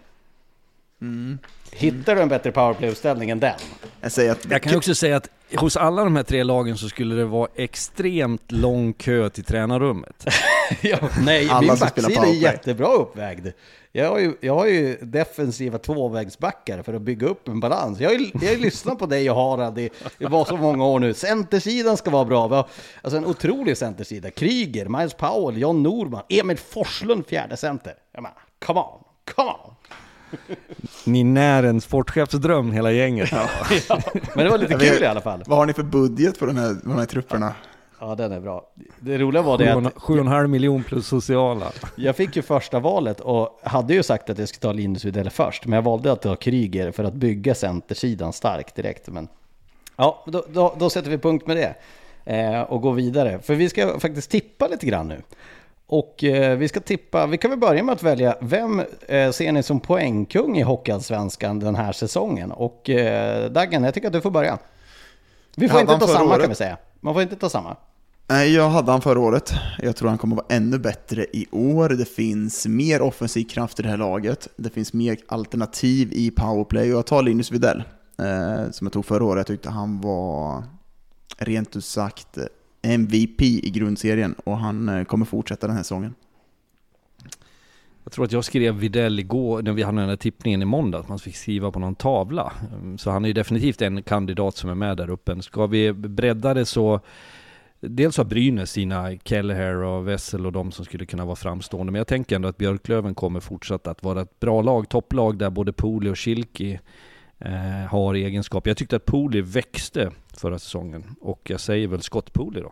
[1.71, 3.59] Hittar du en bättre powerplay-uppställning än den?
[4.01, 6.77] Jag säger att Jag kan ju också säga att hos alla de här tre lagen
[6.77, 10.25] så skulle det vara extremt lång kö till tränarrummet.
[10.81, 13.47] ja, nej, Alla min backsida är jättebra uppvägd.
[13.91, 17.99] Jag har, ju, jag har ju defensiva tvåvägsbackar för att bygga upp en balans.
[17.99, 20.57] Jag har ju, jag har ju lyssnat på dig och Harald i, i var så
[20.57, 21.13] många år nu.
[21.13, 22.47] Centersidan ska vara bra.
[22.47, 22.67] Vi har,
[23.01, 24.31] alltså en otrolig centersida.
[24.31, 27.93] Kryger, Miles Powell, John Norman, Emil Forslund fjärde center.
[28.11, 29.03] Jag menar, come on,
[29.35, 29.75] come on.
[31.05, 33.31] Ni när en sportchefsdröm hela gänget.
[34.35, 35.43] Men det var lite kul i alla fall.
[35.45, 37.53] Vad har ni för budget på den här, de här trupperna?
[37.99, 38.69] Ja, den är bra.
[38.99, 41.71] Det roliga var det att Sju och en halv miljon plus sociala.
[41.95, 45.29] jag fick ju första valet och hade ju sagt att jag skulle ta Linus Widell
[45.29, 49.07] först, men jag valde att ta Kryger för att bygga centersidan starkt direkt.
[49.07, 49.27] Men
[49.95, 51.75] ja, då, då, då sätter vi punkt med det
[52.33, 53.39] eh, och går vidare.
[53.39, 55.21] För vi ska faktiskt tippa lite grann nu.
[55.89, 59.51] Och eh, vi ska tippa, vi kan väl börja med att välja, vem eh, ser
[59.51, 62.51] ni som poängkung i Hockeyallsvenskan den här säsongen?
[62.51, 64.57] Och eh, Daggen, jag tycker att du får börja.
[65.55, 66.41] Vi får inte ta samma året?
[66.41, 66.77] kan vi säga.
[66.99, 67.75] Man får inte ta samma.
[68.29, 69.53] Nej, jag hade han förra året.
[69.79, 71.89] Jag tror han kommer vara ännu bättre i år.
[71.89, 74.47] Det finns mer offensiv kraft i det här laget.
[74.55, 76.91] Det finns mer alternativ i powerplay.
[76.91, 77.83] Och jag tar Linus Widell,
[78.19, 79.39] eh, som jag tog förra året.
[79.39, 80.63] Jag tyckte han var
[81.37, 82.37] rent ut sagt
[82.81, 86.15] MVP i grundserien och han eh, kommer fortsätta den här säsongen.
[88.03, 90.99] Jag tror att jag skrev Videll igår när vi hade den här tippningen i måndag,
[90.99, 92.53] att man fick skriva på någon tavla.
[92.73, 95.41] Mm, så han är ju definitivt en kandidat som är med där uppe.
[95.41, 97.01] Ska vi bredda det så
[97.79, 101.91] Dels har Brynäs sina Kelleher och Wessel och de som skulle kunna vara framstående.
[101.91, 105.49] Men jag tänker ändå att Björklöven kommer fortsatt att vara ett bra lag, topplag där
[105.49, 106.79] både Poli och Schilki
[107.39, 108.67] eh, har egenskap.
[108.67, 112.71] Jag tyckte att Poli växte förra säsongen och jag säger väl Scott Pooley då.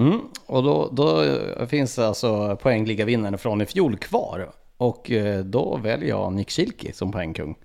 [0.00, 1.24] Mm, och då, då
[1.66, 4.50] finns det alltså poängligavinnaren från i fjol kvar.
[4.76, 7.56] Och eh, då väljer jag Nick Schilke som poängkung.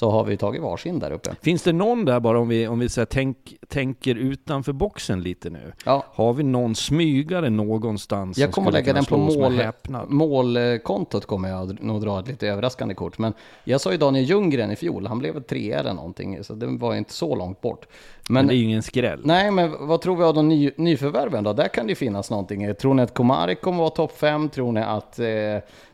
[0.00, 1.34] Så har vi tagit varsin där uppe.
[1.42, 5.22] Finns det någon där bara om vi, om vi så här, tänk, tänker utanför boxen
[5.22, 5.72] lite nu?
[5.84, 9.62] Ja, Har vi någon smygare någonstans jag kommer lägga den på mål,
[10.08, 13.18] målkontot kommer jag nog dra ett lite överraskande kort.
[13.18, 13.32] Men
[13.64, 16.44] jag sa ju Daniel Ljunggren i fjol, han blev trea eller någonting.
[16.44, 17.86] Så det var ju inte så långt bort.
[18.28, 19.20] Men Men det är ju ingen skräll.
[19.24, 21.52] Nej, men vad tror vi av de ny, nyförvärven då?
[21.52, 22.74] Där kan det ju finnas någonting.
[22.74, 24.48] Tror ni att Komarek kommer vara topp 5?
[24.48, 25.26] Tror ni att, eh,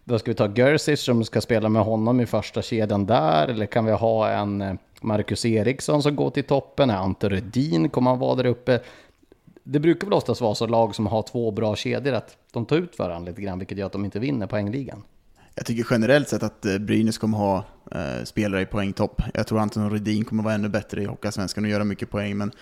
[0.08, 3.48] då ska vi ta Gerzic som ska spela med honom i första kedjan där?
[3.48, 6.90] Eller kan vi ha en eh, Marcus Eriksson som går till toppen?
[6.90, 8.80] Ante Rödin, kommer han vara där uppe?
[9.62, 12.76] Det brukar väl oftast vara så lag som har två bra kedjor att de tar
[12.76, 15.02] ut varandra lite grann, vilket gör att de inte vinner poängligan.
[15.54, 19.22] Jag tycker generellt sett att eh, Brynäs kommer ha eh, spelare i poängtopp.
[19.34, 22.52] Jag tror Anton Rudin kommer vara ännu bättre i Hockeyallsvenskan och göra mycket poäng, men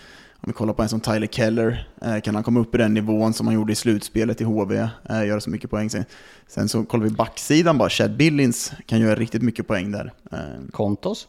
[0.41, 2.93] om vi kollar på en som Tyler Keller, eh, kan han komma upp i den
[2.93, 6.05] nivån som han gjorde i slutspelet i HV, eh, göra så mycket poäng sen.
[6.47, 10.13] Sen så kollar vi backsidan bara, Chad Billings kan göra riktigt mycket poäng där.
[10.31, 10.39] Eh,
[10.71, 11.27] Kontos?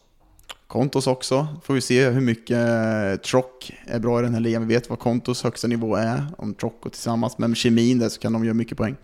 [0.67, 2.59] Kontos också, får vi se hur mycket
[3.23, 4.67] Trock är bra i den här ligan.
[4.67, 8.21] Vi vet vad Kontos högsta nivå är, om Trock och tillsammans med kemin där så
[8.21, 8.97] kan de göra mycket poäng.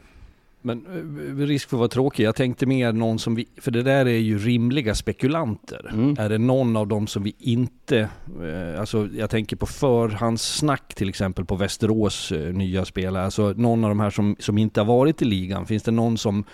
[0.62, 3.82] Men eh, risk för att vara tråkig, jag tänkte mer någon som vi, för det
[3.82, 5.90] där är ju rimliga spekulanter.
[5.92, 6.16] Mm.
[6.18, 7.98] Är det någon av dem som vi inte,
[8.42, 13.84] eh, alltså jag tänker på förhandssnack till exempel på Västerås eh, nya spelare, alltså någon
[13.84, 16.44] av de här som, som inte har varit i ligan, finns det någon som,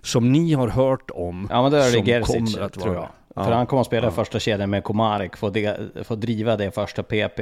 [0.00, 1.48] som ni har hört om?
[1.50, 3.08] Ja men då är det Gerzic tror jag.
[3.36, 3.44] Ja.
[3.44, 7.02] För han kommer att spela första kedjan med Komarek, få, de, få driva det första
[7.02, 7.40] PP.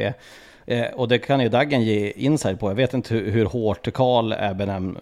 [0.66, 2.70] Eh, och det kan ju Daggen ge insight på.
[2.70, 4.98] Jag vet inte hur, hur hårt Karl är benämnd,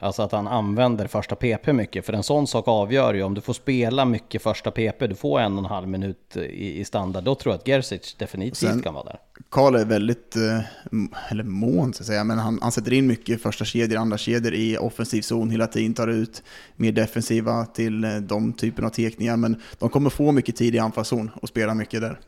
[0.00, 2.06] alltså att han använder första PP mycket.
[2.06, 5.40] För en sån sak avgör ju om du får spela mycket första PP, du får
[5.40, 8.82] en och en halv minut i, i standard, då tror jag att Gerzic definitivt Sen-
[8.82, 9.18] kan vara där.
[9.50, 13.42] Karl är väldigt, eh, eller mån så att säga, men han, han sätter in mycket
[13.42, 16.42] första kedjor, andra kedjor i offensiv zon hela tiden, tar ut
[16.76, 20.78] mer defensiva till eh, de typen av tekningar, men de kommer få mycket tid i
[20.78, 22.18] anfallszon och spela mycket där.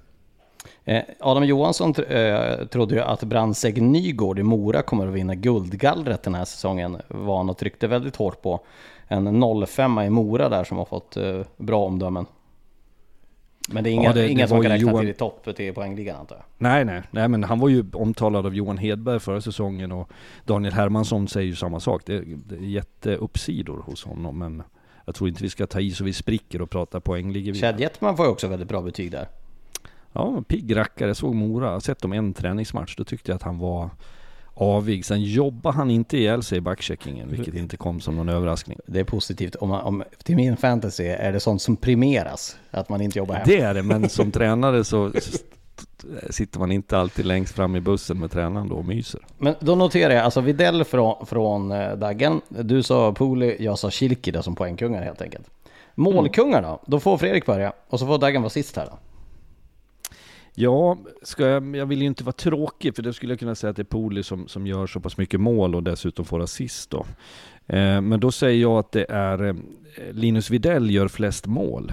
[0.84, 6.22] Eh, Adam Johansson eh, trodde ju att Brandsägg Nygård i Mora kommer att vinna guldgallret
[6.22, 6.96] den här säsongen.
[7.08, 8.60] Var han och tryckte väldigt hårt på.
[9.08, 12.26] En 05 i Mora där som har fått eh, bra omdömen.
[13.68, 15.74] Men det är inga, Ja, det- det ingen som kan räkna Johan- till topp till
[15.74, 16.44] poängligan antar jag.
[16.58, 20.10] Nej, nej, nej, men han var ju omtalad av Johan Hedberg förra säsongen och
[20.44, 22.02] Daniel Hermansson säger ju samma sak.
[22.06, 24.62] Det, det är jätteuppsidor hos honom, men
[25.06, 27.54] jag tror inte vi ska ta i så vi spricker och prata poängligger.
[27.54, 29.28] Chad Jetman får ju också väldigt bra betyg där.
[30.12, 31.14] Ja, pigg rackare.
[31.14, 32.96] Såg Mora, sett dem en träningsmatch.
[32.96, 33.90] Då tyckte jag att han var
[34.54, 35.04] avig.
[35.04, 38.78] Sen jobbar han inte ihjäl sig i backcheckingen, vilket inte kom som någon överraskning.
[38.86, 39.54] Det är positivt.
[39.54, 42.56] Om man, om, till min fantasy är det sånt som primeras.
[42.70, 43.44] Att man inte jobbar hem.
[43.46, 45.12] Det är det, men som tränare så
[46.30, 49.20] sitter man inte alltid längst fram i bussen med tränaren då och myser.
[49.38, 52.40] Men då noterar jag, alltså Videll från, från eh, Daggen.
[52.48, 55.46] Du sa Poli, jag sa Kilki då som poängkungar helt enkelt.
[55.94, 56.80] Målkungar då?
[56.86, 57.72] Då får Fredrik börja.
[57.88, 58.98] Och så får Daggen vara sist här då.
[60.54, 63.70] Ja, ska jag, jag vill ju inte vara tråkig för då skulle jag kunna säga
[63.70, 66.90] att det är Poli som, som gör så pass mycket mål och dessutom får assist
[66.90, 67.06] då.
[67.66, 69.54] Eh, men då säger jag att det är eh,
[70.10, 71.92] Linus Videll gör flest mål.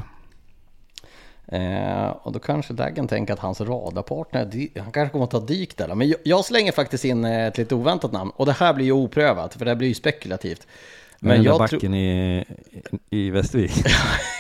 [1.47, 5.77] Eh, och då kanske Daggen tänker att hans radarpartner, han kanske kommer att ta Dik
[5.77, 5.95] där.
[5.95, 8.31] Men jag, jag slänger faktiskt in eh, ett lite oväntat namn.
[8.35, 10.67] Och det här blir ju oprövat, för det här blir ju spekulativt.
[11.19, 11.79] Men den jag tror...
[11.79, 12.45] backen i,
[13.09, 13.71] i Västervik.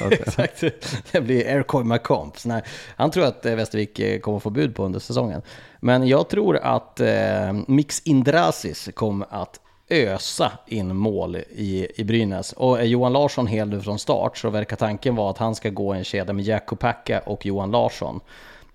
[0.11, 0.63] Exakt,
[1.11, 2.45] det blir Aircoy McComps.
[2.45, 2.61] Nej,
[2.95, 5.41] han tror att eh, Västervik eh, kommer få bud på under säsongen.
[5.79, 9.59] Men jag tror att eh, Mix Indrasis kommer att
[9.89, 12.53] ösa in mål i, i Brynäs.
[12.53, 15.69] Och är Johan Larsson hel nu från start så verkar tanken vara att han ska
[15.69, 18.19] gå en kedja med Jack Kopacka och Johan Larsson.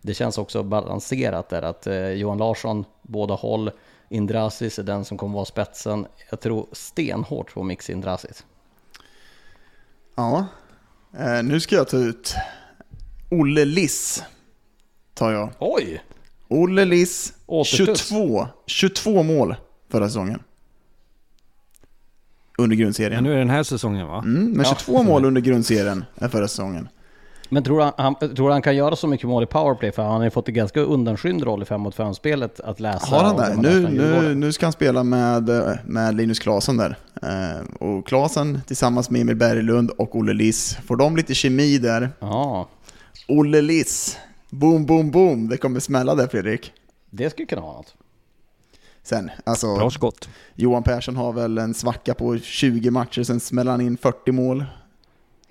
[0.01, 3.71] Det känns också balanserat där att eh, Johan Larsson båda håll,
[4.13, 6.07] Indrasis är den som kommer vara spetsen.
[6.31, 8.45] Jag tror stenhårt på Mix Indrasis.
[10.15, 10.47] Ja,
[11.19, 12.35] eh, nu ska jag ta ut
[13.31, 14.23] Olle Liss.
[15.15, 15.51] Tar jag.
[15.59, 16.03] Oj!
[16.49, 18.09] Olle Liss, Återstuds.
[18.09, 19.55] 22, 22 mål
[19.89, 20.43] förra säsongen.
[22.59, 23.25] Under Men grundserien.
[23.25, 24.19] nu är det den här säsongen va?
[24.19, 26.89] Mm, men 22 mål under grundserien är förra säsongen.
[27.53, 29.93] Men tror han, han, tror han kan göra så mycket mål i powerplay?
[29.93, 33.17] För han har ju fått en ganska undanskymd roll i 5 mot 5-spelet att läsa.
[33.17, 33.57] Har han det?
[33.71, 35.51] Nu, nu, nu ska han spela med,
[35.87, 36.97] med Linus Klasen där.
[37.23, 40.77] Eh, och Klasen tillsammans med Emil Berglund och Olle Liss.
[40.87, 42.11] Får de lite kemi där.
[42.19, 42.69] Ja,
[43.29, 44.19] Olle Liss,
[44.51, 45.49] boom, boom, boom.
[45.49, 46.73] Det kommer smälla där Fredrik.
[47.11, 47.95] det skulle kunna vara något.
[49.03, 50.29] Sen, alltså, Bra skott.
[50.55, 54.65] Johan Persson har väl en svacka på 20 matcher, sen smäller han in 40 mål.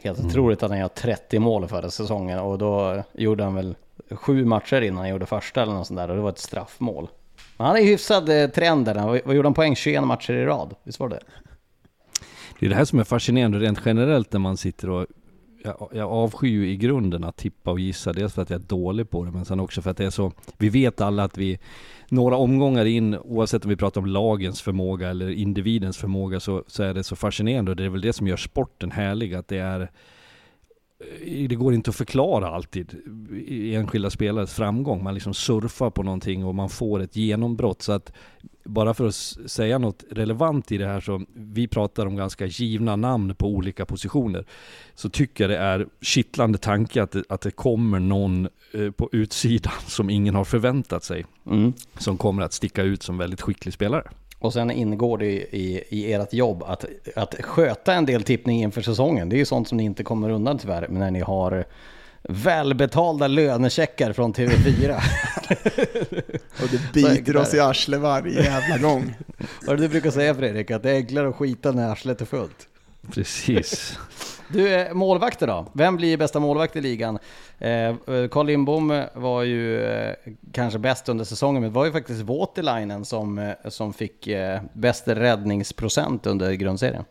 [0.04, 3.76] Helt otroligt att han gör 30 mål förra säsongen och då gjorde han väl
[4.10, 7.10] sju matcher innan han gjorde första eller något sånt där och det var ett straffmål.
[7.58, 8.96] Men han är hyfsad eh, trend där.
[8.96, 9.76] Vad vad gjorde han poäng?
[9.76, 10.76] 21 matcher i rad?
[10.84, 11.20] Visst var det
[12.60, 15.08] Det är det här som är fascinerande rent generellt när man sitter och
[15.64, 18.14] jag, jag avskyr ju i grunden att tippa och gissa.
[18.14, 20.10] Dels för att jag är dålig på det men sen också för att det är
[20.10, 21.60] så Vi vet alla att vi
[22.10, 26.84] Några omgångar in oavsett om vi pratar om lagens förmåga eller individens förmåga så, så
[26.84, 29.58] är det så fascinerande och det är väl det som gör sporten härlig att det
[29.58, 29.82] är
[31.26, 32.96] eh, det går inte att förklara alltid
[33.50, 35.04] enskilda spelares framgång.
[35.04, 37.82] Man liksom surfar på någonting och man får ett genombrott.
[37.82, 38.14] Så att
[38.64, 42.96] bara för att säga något relevant i det här så, vi pratar om ganska givna
[42.96, 44.46] namn på olika positioner.
[44.96, 49.10] Så tycker jag det är kittlande tanke att det, att det kommer någon eh, på
[49.12, 51.26] utsidan som ingen har förväntat sig.
[51.46, 51.74] mm.
[51.98, 54.04] Som kommer att sticka ut som väldigt skicklig spelare.
[54.40, 56.86] Och sen ingår det i, i, i ert jobb att,
[57.16, 59.30] att sköta en del tippning inför säsongen.
[59.30, 61.66] Det är ju sånt som ni inte kommer undan tyvärr, men när ni har
[62.24, 64.96] välbetalda lönecheckar från TV4.
[66.64, 69.16] Och det biter oss i arslet varje jävla gång.
[69.68, 70.72] Vad du brukar säga Fredrik?
[70.72, 72.68] Att det är enklare att skita när arslet är fullt.
[73.14, 74.00] Precis.
[74.54, 75.66] Du, eh, målvakter då?
[75.74, 77.20] Vem blir bästa målvakt i ligan?
[77.60, 77.96] Eh, eh,
[78.32, 80.16] Carl Lindbom var ju eh,
[80.52, 84.62] kanske bäst under säsongen, men det var ju faktiskt Voutilainen som, eh, som fick eh,
[84.74, 87.04] bäst räddningsprocent under grundserien.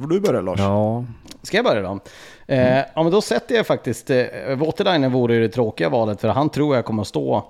[0.00, 0.60] Får du börja Lars?
[0.60, 1.04] Ja,
[1.42, 2.00] Ska jag börja då?
[2.46, 4.26] Eh, ja men då sätter jag faktiskt, eh,
[4.56, 7.44] Voutilainen vore ju det tråkiga valet för han tror jag kommer att stå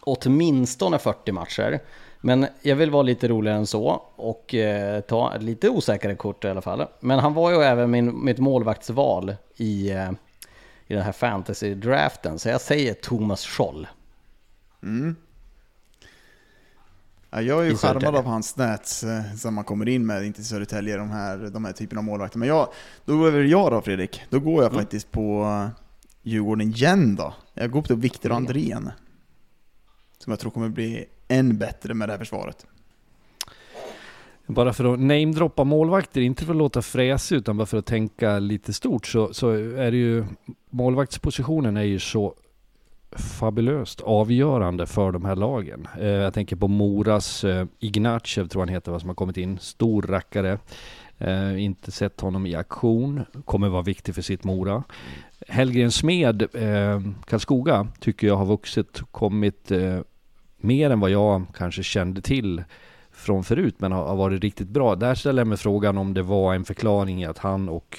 [0.00, 1.80] åtminstone 40 matcher.
[2.20, 6.44] Men jag vill vara lite roligare än så och eh, ta ett lite osäkrare kort
[6.44, 6.86] i alla fall.
[7.00, 10.10] Men han var ju även min, mitt målvaktsval i, eh,
[10.86, 13.86] i den här fantasy-draften, så jag säger Thomas Scholl.
[17.30, 20.40] Ja, jag är ju charmad av hans stats eh, som man kommer in med, inte
[20.40, 22.38] i Södertälje, de här, de här typerna av målvakter.
[22.38, 22.68] Men jag,
[23.04, 25.68] då går jag då Fredrik, då går jag faktiskt på
[26.22, 27.34] Djurgården igen då.
[27.54, 28.90] Jag går på Viktor Andrén.
[30.18, 32.66] Som jag tror kommer bli än bättre med det här försvaret.
[34.46, 38.38] Bara för att namedroppa målvakter, inte för att låta fräsig utan bara för att tänka
[38.38, 40.24] lite stort så, så är det ju
[40.70, 42.34] målvaktspositionen är ju så
[43.16, 45.88] fabulöst avgörande för de här lagen.
[46.00, 49.36] Eh, jag tänker på Moras eh, Ignacev tror jag han heter, vad som har kommit
[49.36, 49.58] in.
[49.58, 50.58] Stor rackare.
[51.18, 53.24] Eh, inte sett honom i aktion.
[53.44, 54.84] Kommer vara viktig för sitt Mora.
[55.48, 60.00] Hellgren Smed, eh, Karlskoga, tycker jag har vuxit, kommit eh,
[60.56, 62.64] mer än vad jag kanske kände till
[63.12, 64.94] från förut men har, har varit riktigt bra.
[64.94, 67.98] Där ställer jag mig frågan om det var en förklaring i att han och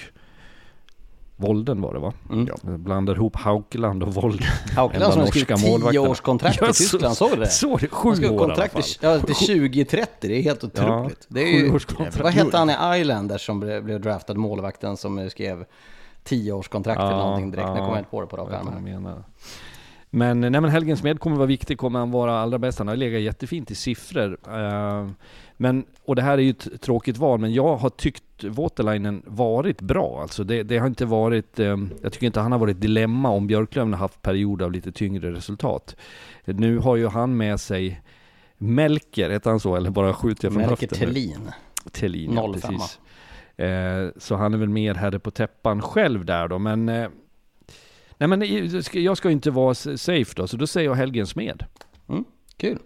[1.40, 2.14] Volden var det va?
[2.32, 2.48] Mm.
[2.64, 4.48] Jag blandar ihop Haukeland och Volden.
[4.76, 6.10] Haukeland som har skrivit 10 målvakterna.
[6.10, 7.48] års kontrakt i Ja, Tyskland, såg du det?
[7.48, 8.82] Så det, sju år i alla kontrakt fall.
[8.84, 11.26] till, ja, till 2030, det är helt otroligt.
[11.28, 12.20] det är ju, kontrakt.
[12.20, 15.66] vad hette han i Islanders som blev, blev draftad, målvakten som skrev
[16.24, 17.70] 10 års kontrakt eller någonting direkt?
[17.70, 19.24] Nu kommer jag inte på det på rak arm.
[20.12, 22.78] Men, nej, men Helgen Smed kommer vara viktig, kommer han vara allra bäst.
[22.80, 24.38] Han har legat jättefint i siffror.
[24.48, 25.08] Eh,
[25.62, 29.82] men, och det här är ju ett tråkigt val, men jag har tyckt Voutilainen varit
[29.82, 30.20] bra.
[30.22, 33.48] Alltså det, det har inte varit, eh, jag tycker inte han har varit dilemma om
[33.48, 35.96] Björklöven har haft perioder av lite tyngre resultat.
[36.46, 38.02] Nu har ju han med sig
[38.58, 39.76] Melker, heter han så?
[39.76, 41.00] Eller bara skjuter jag från Melker höften?
[41.00, 41.14] nu?
[41.14, 41.52] Thelin.
[41.92, 42.62] Thelin, ja, 05.
[42.78, 43.00] precis.
[43.58, 46.90] Eh, så han är väl mer herre på täppan själv där då, men...
[46.90, 47.10] Eh,
[48.18, 48.42] nej men
[48.72, 51.66] jag ska- ska inte vara safe då, så då säger jag Helgen Smed.
[52.58, 52.80] Kul.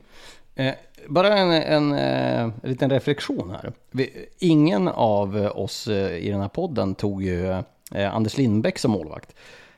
[0.55, 0.74] Eh,
[1.08, 3.74] bara en, en, eh, en liten reflektion här.
[3.91, 7.49] Vi, ingen av oss eh, i den här podden tog ju
[7.91, 9.36] eh, Anders Lindbäck som målvakt.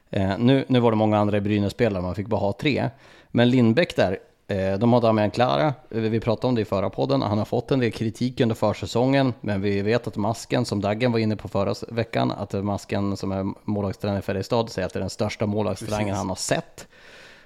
[0.10, 2.90] Eh, nu, nu var det många andra i Brynäs-spelare, man fick bara ha tre.
[3.32, 6.90] Men Lindbäck där, eh, de har Damian Klara, eh, vi pratade om det i förra
[6.90, 10.82] podden, han har fått en del kritik under försäsongen, men vi vet att Masken, som
[10.82, 14.94] Daggen var inne på förra veckan, att Masken som är målvaktstränare i Färjestad säger att
[14.94, 16.88] det är den största målvaktstalangen han har sett.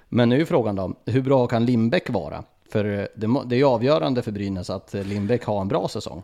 [0.10, 2.44] Men nu är frågan då, hur bra kan Lindbäck vara?
[2.72, 6.24] För det, må- det är ju avgörande för Brynäs att Lindbäck har en bra säsong.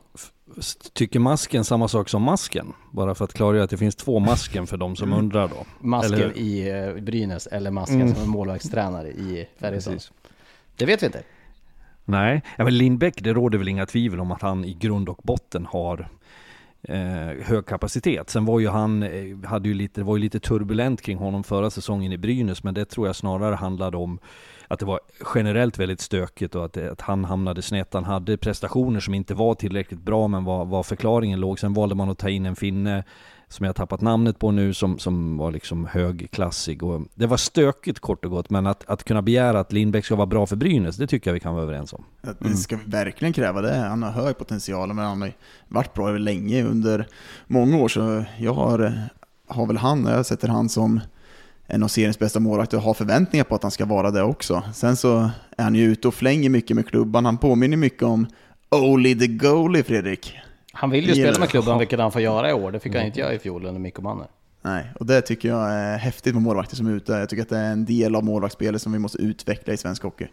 [0.93, 2.73] Tycker masken samma sak som masken?
[2.91, 5.65] Bara för att klargöra att det finns två masken för de som undrar då.
[5.79, 10.03] Masken i eh, Brynäs eller Masken som är målvaktstränare i Färjestad.
[10.75, 11.23] Det vet vi inte.
[12.05, 15.19] Nej, ja, men Lindbäck, det råder väl inga tvivel om att han i grund och
[15.23, 16.09] botten har
[16.87, 18.29] eh, hög kapacitet.
[18.29, 21.43] Sen var ju han, eh, hade ju lite, det var ju lite turbulent kring honom
[21.43, 24.19] förra säsongen i Brynäs, men det tror jag snarare handlade om
[24.67, 24.99] att det var
[25.35, 27.93] generellt väldigt stökigt och att, att han hamnade snett.
[27.93, 31.59] Han hade prestationer som inte var tillräckligt bra, men var, var förklaringen låg.
[31.59, 33.03] Sen valde man att ta in en finne
[33.47, 36.83] som jag tappat namnet på nu, som, som var liksom högklassig.
[36.83, 40.15] Och det var stökigt kort och gott, men att, att kunna begära att Lindbäck ska
[40.15, 42.03] vara bra för Brynäs, det tycker jag vi kan vara överens om.
[42.23, 42.35] Mm.
[42.39, 43.75] Det ska vi verkligen kräva det.
[43.75, 45.33] Han har hög potential, men han har ju
[45.67, 47.07] varit bra över länge under
[47.47, 47.87] många år.
[47.87, 48.93] Så jag har,
[49.47, 50.99] har väl han, jag sätter han som
[51.67, 54.63] en av seriens bästa målvakter och har förväntningar på att han ska vara det också.
[54.73, 57.25] Sen så är han ju ute och flänger mycket med klubban.
[57.25, 58.27] Han påminner mycket om
[58.69, 60.35] Oli the Goalie, Fredrik.
[60.75, 61.47] Han vill ju spela med det.
[61.47, 62.71] klubban, vilket han får göra i år.
[62.71, 64.27] Det fick han inte göra i fjol under Mikko Manner.
[64.61, 67.11] Nej, och det tycker jag är häftigt med målvakter som är ute.
[67.11, 70.03] Jag tycker att det är en del av målvaktsspelet som vi måste utveckla i svensk
[70.03, 70.27] hockey.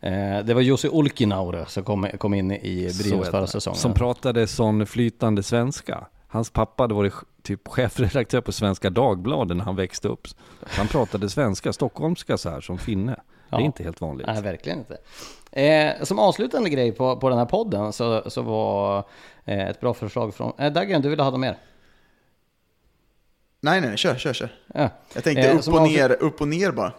[0.00, 3.78] Eh, det var Jussi Olkinaure som kom, kom in i Brynäs förra säsongen.
[3.78, 6.06] Som pratade sån flytande svenska.
[6.28, 7.12] Hans pappa hade varit
[7.42, 10.28] typ chefredaktör på Svenska Dagbladet när han växte upp.
[10.66, 13.12] Han pratade svenska, stockholmska så här som finne.
[13.50, 13.64] Det är Ja.
[13.66, 14.26] inte helt vanligt.
[14.26, 14.96] Nej, verkligen inte.
[15.62, 19.04] Eh, som avslutande grej på, på den här podden så, så var
[19.44, 20.52] eh, ett bra förslag från...
[20.58, 21.56] Eh, Dagen, du ville ha dem mer?
[23.60, 24.48] Nej, nej, nej, kör, kör, kör.
[24.74, 24.88] Ja.
[25.14, 26.92] Jag tänkte Eh, upp och avslut- ner, upp och ner bara.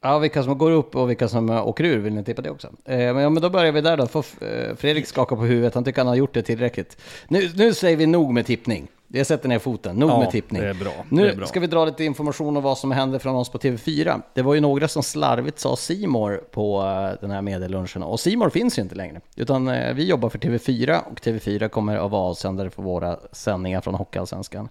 [0.00, 2.50] Ja, vilka som går upp och vilka som eh, åker ur, vill ni tippa det
[2.50, 2.66] också?
[2.84, 4.06] Eh, men, ja, men då börjar vi där då.
[4.06, 6.96] Får eh, Fredrik skaka på huvudet, han tycker han har gjort det tillräckligt.
[7.28, 8.88] Nu, nu säger vi nog med tippning.
[9.14, 10.62] Jag sätter ner foten, nog Ja, med tippning.
[10.62, 10.74] det.
[11.08, 14.22] Nu Det ska vi dra lite information om vad som hände från oss på TV4.
[14.34, 18.50] Det var ju några som slarvigt sa Simor på eh, den här medielunchen och Simor
[18.50, 19.20] finns ju inte längre.
[19.36, 23.80] Utan eh, vi jobbar för TV4 och TV4 kommer att vara avsändare för våra sändningar
[23.80, 24.68] från Hockeyallsvenskan.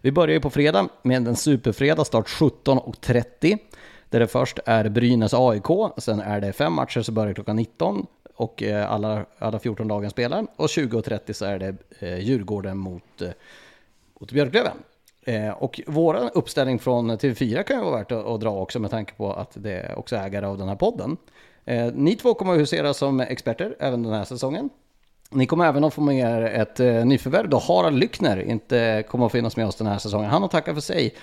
[0.00, 3.58] Vi börjar ju på fredag med en superfredag, start 17.30.
[4.10, 5.66] Där det först är Brynäs AIK,
[5.98, 10.10] sen är det fem matcher så börjar klockan 19 och eh, alla, alla 14 dagen
[10.10, 10.46] spelar.
[10.56, 11.76] Och 20.30 så är det
[12.20, 13.22] Djurgården mot,
[14.14, 14.76] och till Björklöven.
[15.26, 18.90] Eh, och vår uppställning från TV4 kan ju vara värt att, att dra också med
[18.90, 21.16] tanke på att det är också ägare av den här podden.
[21.64, 24.70] Eh, ni två kommer att husera som experter även den här säsongen.
[25.30, 29.26] Ni kommer även att få med er ett eh, nyförvärv då Harald Lyckner inte kommer
[29.26, 30.30] att finnas med oss den här säsongen.
[30.30, 31.14] Han har tackat för sig.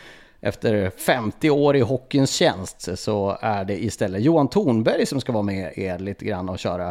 [0.44, 5.44] Efter 50 år i hockeyns tjänst så är det istället Johan Thornberg som ska vara
[5.44, 6.88] med er lite grann och köra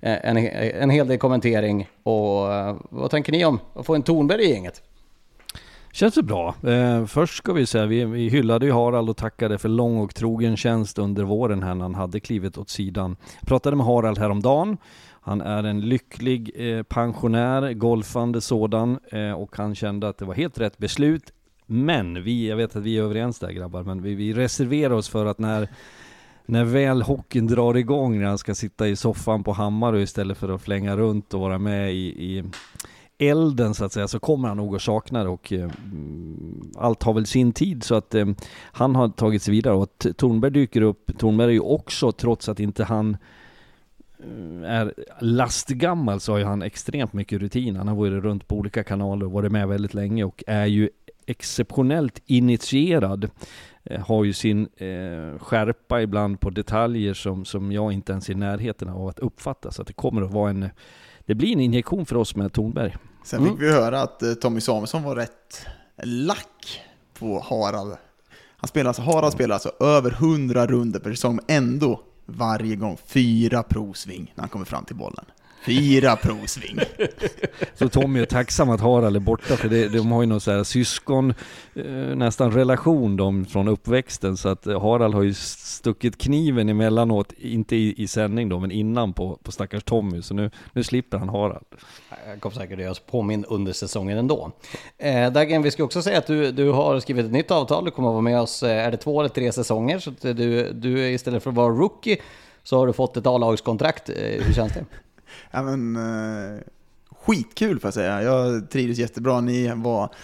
[0.00, 1.88] eh, en, en hel del kommentering.
[2.02, 4.82] Och eh, vad tänker ni om att få en Thornberg i gänget?
[5.94, 6.54] Känns det bra.
[6.62, 10.14] Eh, först ska vi säga, vi, vi hyllade ju Harald och tackade för lång och
[10.14, 13.16] trogen tjänst under våren här när han hade klivit åt sidan.
[13.40, 14.76] Pratade med Harald häromdagen.
[15.20, 20.34] Han är en lycklig eh, pensionär, golfande sådan, eh, och han kände att det var
[20.34, 21.32] helt rätt beslut.
[21.66, 25.08] Men vi, jag vet att vi är överens där grabbar, men vi, vi reserverar oss
[25.08, 25.68] för att när
[26.46, 30.48] när väl hockeyn drar igång, när han ska sitta i soffan på Hammarö istället för
[30.48, 32.44] att flänga runt och vara med i, i
[33.18, 35.70] elden så att säga, så kommer han nog att sakna det och eh,
[36.76, 38.26] allt har väl sin tid så att eh,
[38.72, 41.18] han har tagit sig vidare och att Tornberg dyker upp.
[41.18, 43.16] Tornberg är ju också, trots att inte han
[44.18, 47.76] eh, är lastgammal så har ju han extremt mycket rutin.
[47.76, 50.90] Han har varit runt på olika kanaler och varit med väldigt länge och är ju
[51.26, 53.30] exceptionellt initierad.
[53.84, 58.32] Eh, har ju sin eh, skärpa ibland på detaljer som, som jag inte ens är
[58.32, 59.70] i närheten av att uppfatta.
[59.70, 60.68] Så att det kommer att vara en,
[61.26, 62.96] det blir en injektion för oss med Tornberg.
[63.24, 65.66] Sen fick vi höra att eh, Tommy Samuelsson var rätt
[66.02, 66.80] lack
[67.18, 67.96] på Harald.
[68.56, 73.62] Han spelar alltså, Harald spelar alltså över 100 runder per säsong, ändå varje gång fyra
[73.62, 75.24] provsving när han kommer fram till bollen.
[75.66, 76.78] Fyra provsving.
[77.74, 80.50] Så Tommy är tacksam att Harald är borta för det, de har ju någon så
[80.50, 81.34] här syskon,
[81.74, 81.84] eh,
[82.14, 87.76] nästan relation de från uppväxten så att eh, Harald har ju stuckit kniven emellanåt, inte
[87.76, 91.28] i, i sändning då men innan på, på stackars Tommy så nu, nu slipper han
[91.28, 91.64] Harald.
[92.26, 94.52] Jag kommer säkert att göra oss påminn under säsongen ändå.
[94.98, 97.84] Eh, Dagen, vi ska också säga att du, du har skrivit ett nytt avtal.
[97.84, 99.98] Du kommer att vara med oss, eh, är det två eller tre säsonger?
[99.98, 102.16] Så att du, du istället för att vara rookie
[102.62, 104.08] så har du fått ett A-lagskontrakt.
[104.08, 104.84] Hur känns det?
[105.50, 106.60] Ja, men, eh,
[107.10, 108.22] skitkul får jag säga.
[108.22, 109.40] Jag trivdes jättebra.
[109.40, 110.14] Ni var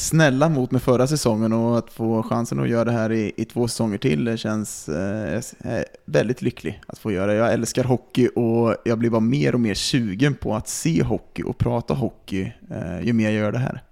[0.00, 3.44] snälla mot mig förra säsongen och att få chansen att göra det här i, i
[3.44, 7.34] två säsonger till det känns eh, jag är väldigt lycklig att få göra.
[7.34, 11.42] Jag älskar hockey och jag blir bara mer och mer sugen på att se hockey
[11.42, 13.82] och prata hockey eh, ju mer jag gör det här.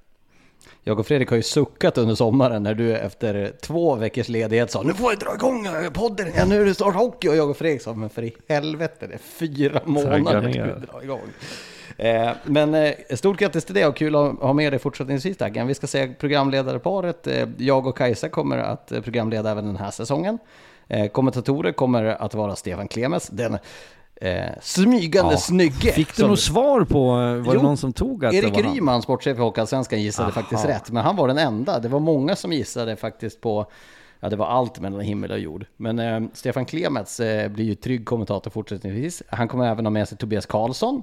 [0.89, 4.83] Jag och Fredrik har ju suckat under sommaren när du efter två veckors ledighet sa
[4.83, 7.29] nu får jag dra igång podden igen, nu är det snart hockey.
[7.29, 10.87] Och jag och Fredrik sa men för i helvete, det är fyra månader till vi
[10.87, 11.21] dra igång.
[11.97, 15.67] Eh, men eh, stort grattis till det och kul att ha med dig fortsättningsvis Daggen.
[15.67, 20.39] Vi ska säga programledarparet, eh, jag och Kajsa kommer att programleda även den här säsongen.
[21.13, 23.59] Kommentatorer kommer att vara Stefan Klemes, den
[24.21, 25.39] eh, smygande ja.
[25.39, 25.93] snygge.
[25.93, 26.31] Fick du som...
[26.31, 29.39] något svar på, var jo, det någon som tog att Erik det var Ryman, sportchef
[29.39, 30.33] i Hockeyallsvenskan, gissade Aha.
[30.33, 30.91] faktiskt rätt.
[30.91, 31.79] Men han var den enda.
[31.79, 33.67] Det var många som gissade faktiskt på
[34.21, 35.67] Ja, det var allt mellan himmel och jord.
[35.77, 39.23] Men eh, Stefan Klemets eh, blir ju trygg kommentator fortsättningsvis.
[39.29, 41.03] Han kommer även ha med sig Tobias Karlsson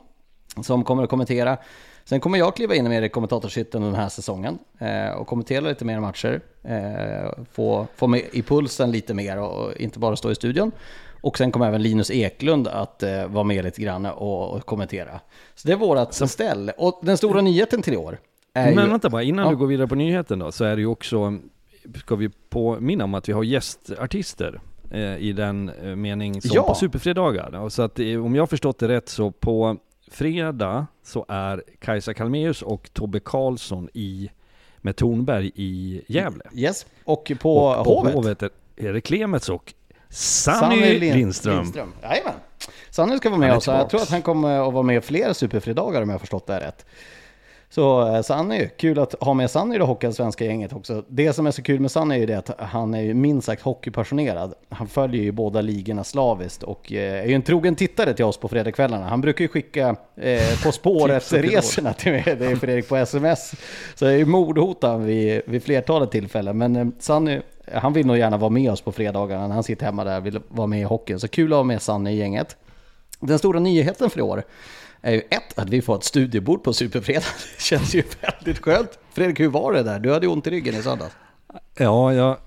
[0.63, 1.57] som kommer att kommentera.
[2.03, 5.85] Sen kommer jag kliva in mer i kommentatorshytten den här säsongen eh, och kommentera lite
[5.85, 6.41] mer matcher.
[6.63, 10.71] Eh, få, få med i pulsen lite mer och, och inte bara stå i studion.
[11.25, 15.19] Och sen kommer även Linus Eklund att eh, vara med lite grann och, och kommentera.
[15.55, 16.27] Så det är vårat så.
[16.27, 16.71] ställ.
[16.77, 18.19] Och den stora nyheten till i år
[18.53, 18.91] är Men ju...
[18.91, 19.51] vänta bara, innan ja.
[19.51, 21.37] du går vidare på nyheten då, så är det ju också,
[21.95, 24.59] ska vi påminna om att vi har gästartister
[24.91, 26.67] eh, i den eh, mening som ja.
[26.67, 27.69] på Superfredagar.
[27.69, 29.77] Så att eh, om jag förstått det rätt så på
[30.11, 34.29] fredag så är Kajsa Kalmeus och Tobbe Karlsson i
[34.77, 36.43] med Tornberg i Gävle.
[36.53, 38.13] Yes, och på, och på Hovet.
[38.13, 38.43] Hovet
[38.75, 39.73] är det Klemets och
[40.15, 41.57] Sanny Lindström.
[41.57, 41.93] Lindström.
[42.03, 42.33] Jajamän.
[42.89, 43.67] Sanny ska vara med oss.
[43.67, 46.53] Jag tror att han kommer att vara med fler superfredagar om jag har förstått det
[46.53, 46.85] här rätt.
[47.69, 51.03] Så eh, Sanny, kul att ha med Sanny i det hockeyallsvenska gänget också.
[51.07, 53.45] Det som är så kul med Sanny är ju det att han är ju minst
[53.45, 54.53] sagt hockeypassionerad.
[54.69, 58.37] Han följer ju båda ligorna slaviskt och eh, är ju en trogen tittare till oss
[58.37, 59.07] på fredagskvällarna.
[59.07, 63.53] Han brukar ju skicka eh, På spåret-resorna till mig, det är Fredrik på sms.
[63.95, 66.57] Så jag är ju mordhotad vid, vid flertalet tillfällen.
[66.57, 67.41] Men eh, Sanny,
[67.73, 70.25] han vill nog gärna vara med oss på fredagarna när han sitter hemma där och
[70.25, 71.19] vill vara med i hockeyn.
[71.19, 72.57] Så kul att ha med Sanne i gänget.
[73.19, 74.43] Den stora nyheten för i år
[75.01, 77.23] är ju ett, att vi får ett studiebord på Superfredag.
[77.57, 78.99] Det känns ju väldigt skönt.
[79.13, 79.99] Fredrik, hur var det där?
[79.99, 81.15] Du hade ju ont i ryggen i söndags.
[81.77, 82.37] Ja, jag,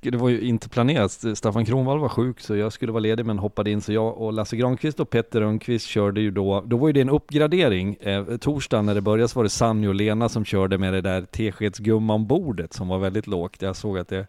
[0.00, 1.24] det var ju inte planerat.
[1.34, 3.80] Staffan Kronvall var sjuk så jag skulle vara ledig men hoppade in.
[3.80, 7.00] Så jag och Lasse Granqvist och Petter Rönnqvist körde ju då, då var ju det
[7.00, 7.96] en uppgradering.
[8.00, 11.00] Eh, torsdagen när det började så var det Sanny och Lena som körde med det
[11.00, 13.62] där teskedsgumman-bordet som var väldigt lågt.
[13.62, 14.26] Jag såg att det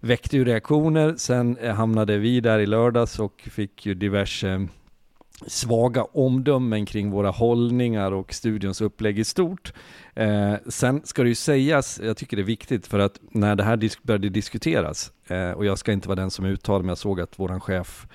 [0.00, 1.14] väckte ju reaktioner.
[1.16, 4.68] Sen eh, hamnade vi där i lördags och fick ju diverse
[5.46, 9.72] svaga omdömen kring våra hållningar och studions upplägg i stort.
[10.14, 13.64] Eh, sen ska det ju sägas, jag tycker det är viktigt för att när det
[13.64, 16.98] här disk började diskuteras, eh, och jag ska inte vara den som uttalar mig, jag
[16.98, 18.06] såg att vår chef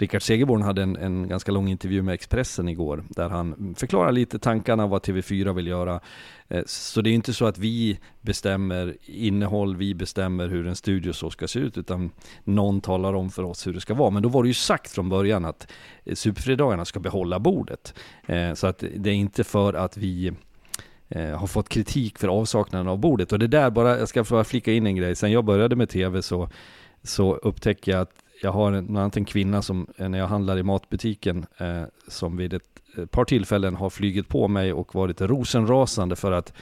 [0.00, 4.38] Rickard Segerborn hade en, en, ganska lång intervju med Expressen igår, där han förklarar lite
[4.38, 6.00] tankarna vad TV4 vill göra.
[6.48, 11.12] Eh, så det är inte så att vi bestämmer innehåll, vi bestämmer hur en studio
[11.12, 12.10] så ska se ut, utan
[12.44, 14.10] någon talar om för oss hur det ska vara.
[14.10, 15.72] Men då var det ju sagt från början att
[16.04, 17.94] eh, Superfredagarna ska behålla bordet.
[18.26, 20.32] Eh, så att det är inte för att vi
[21.38, 23.32] har fått kritik för avsaknaden av bordet.
[23.32, 25.88] Och det där bara, jag ska bara flika in en grej, sen jag började med
[25.88, 26.48] TV så,
[27.02, 28.12] så upptäcker jag att
[28.42, 32.36] jag har bland annat en kvinna som, eh, när jag handlar i matbutiken, eh, som
[32.36, 32.62] vid ett,
[32.96, 36.52] ett par tillfällen har flygit på mig och varit rosenrasande för att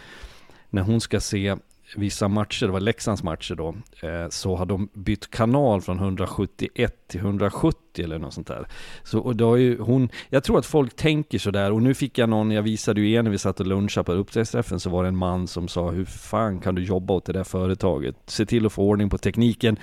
[0.71, 1.57] när hon ska se
[1.97, 7.09] vissa matcher, det var Leksands matcher då, eh, så har de bytt kanal från 171
[7.09, 8.67] till 170 eller något sånt där.
[9.03, 12.19] Så och då är ju hon, jag tror att folk tänker sådär och nu fick
[12.19, 15.03] jag någon, jag visade ju er när vi satt och lunchade på upptäcktsträffen så var
[15.03, 18.17] det en man som sa hur fan kan du jobba åt det där företaget?
[18.27, 19.77] Se till att få ordning på tekniken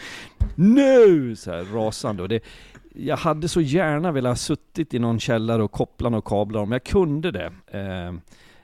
[0.56, 1.36] nu!
[1.36, 2.44] Så här rasande och det,
[2.96, 6.72] jag hade så gärna velat ha suttit i någon källare och kopplat och kablar om
[6.72, 7.52] jag kunde det.
[7.68, 8.14] Eh,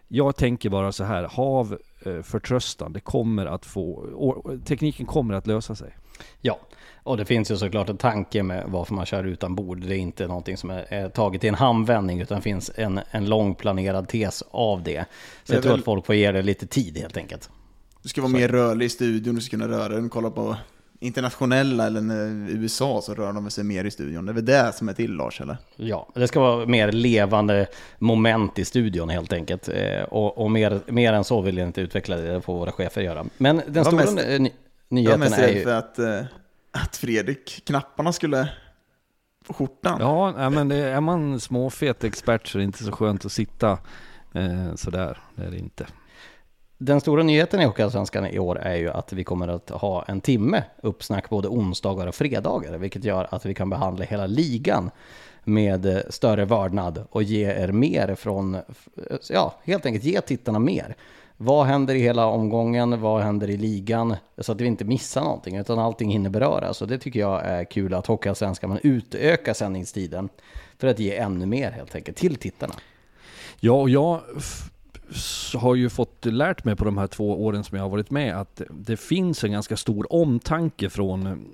[0.07, 1.77] jag tänker bara så här, hav
[2.23, 2.93] förtröstan.
[2.93, 5.97] Det kommer att få, tekniken kommer att lösa sig.
[6.41, 6.59] Ja,
[7.03, 9.81] och det finns ju såklart en tanke med varför man kör utan bord.
[9.81, 13.29] Det är inte någonting som är, taget i en handvändning utan det finns en, en
[13.29, 15.05] lång planerad tes av det.
[15.43, 15.79] Så jag, jag tror väl...
[15.79, 17.49] att folk får ge det lite tid helt enkelt.
[18.01, 18.37] Du ska vara så.
[18.37, 20.55] mer rörlig i studion, du ska kunna röra dig, kolla på
[21.01, 22.01] internationella eller
[22.49, 24.25] USA så rör de sig mer i studion.
[24.25, 25.57] Det är väl det som är till Lars eller?
[25.75, 27.67] Ja, det ska vara mer levande
[27.99, 29.69] moment i studion helt enkelt.
[29.69, 32.71] Eh, och, och mer, mer än så vill jag inte utveckla det, det får våra
[32.71, 33.25] chefer göra.
[33.37, 34.51] Men den stora mest, ny
[34.89, 35.63] nyheten är ju...
[35.63, 36.21] för att, eh,
[36.71, 38.49] att Fredrik, knapparna skulle
[39.45, 39.97] få skjortan.
[39.99, 43.71] Ja, men det, är man småfet expert så är det inte så skönt att sitta
[44.33, 45.17] eh, sådär.
[45.35, 45.85] Det är det inte.
[46.83, 50.21] Den stora nyheten i Hockeyallsvenskan i år är ju att vi kommer att ha en
[50.21, 54.91] timme uppsnack både onsdagar och fredagar, vilket gör att vi kan behandla hela ligan
[55.43, 58.57] med eh, större vördnad och ge er mer från,
[59.29, 60.95] ja, helt enkelt ge tittarna mer.
[61.37, 63.01] Vad händer i hela omgången?
[63.01, 64.15] Vad händer i ligan?
[64.37, 66.81] Så att vi inte missar någonting, utan allting hinner beröras.
[66.81, 70.29] Och det tycker jag är kul att Hockeyallsvenskan man utökar sändningstiden
[70.77, 72.73] för att ge ännu mer helt enkelt till tittarna.
[73.59, 74.21] Ja, och jag
[75.55, 78.37] har ju fått lärt mig på de här två åren som jag har varit med
[78.37, 81.45] att det finns en ganska stor omtanke från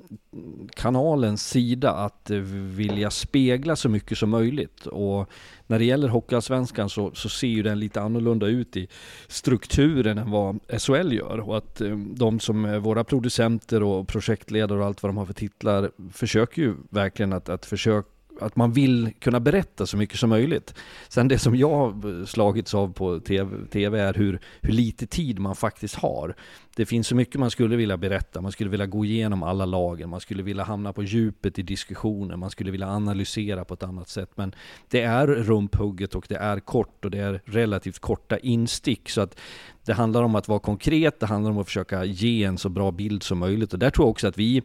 [0.75, 2.29] kanalens sida att
[2.75, 4.85] vilja spegla så mycket som möjligt.
[4.85, 5.29] Och
[5.67, 8.87] när det gäller Hockeyallsvenskan så, så ser ju den lite annorlunda ut i
[9.27, 11.39] strukturen än vad SHL gör.
[11.39, 15.25] Och att eh, de som är våra producenter och projektledare och allt vad de har
[15.25, 20.19] för titlar försöker ju verkligen att, att försöka att man vill kunna berätta så mycket
[20.19, 20.73] som möjligt.
[21.09, 25.39] Sen det som jag har slagits av på TV, TV är hur, hur lite tid
[25.39, 26.35] man faktiskt har.
[26.75, 30.09] Det finns så mycket man skulle vilja berätta, man skulle vilja gå igenom alla lagen,
[30.09, 34.09] man skulle vilja hamna på djupet i diskussioner, man skulle vilja analysera på ett annat
[34.09, 34.29] sätt.
[34.35, 34.55] Men
[34.89, 39.09] det är rumphugget och det är kort och det är relativt korta instick.
[39.09, 39.39] Så att
[39.87, 42.91] det handlar om att vara konkret, det handlar om att försöka ge en så bra
[42.91, 43.73] bild som möjligt.
[43.73, 44.61] Och där tror jag också att vi,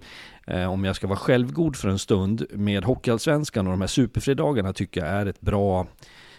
[0.47, 4.73] eh, om jag ska vara självgod för en stund, med Hockeyallsvenskan och de här superfredagarna
[4.73, 5.87] tycker jag är ett bra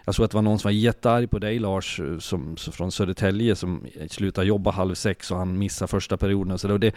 [0.05, 2.91] jag såg att det var någon som var jättearg på dig Lars, som, som från
[2.91, 6.57] Södertälje, som slutade jobba halv sex och han missade första perioden.
[6.57, 6.91] Så det,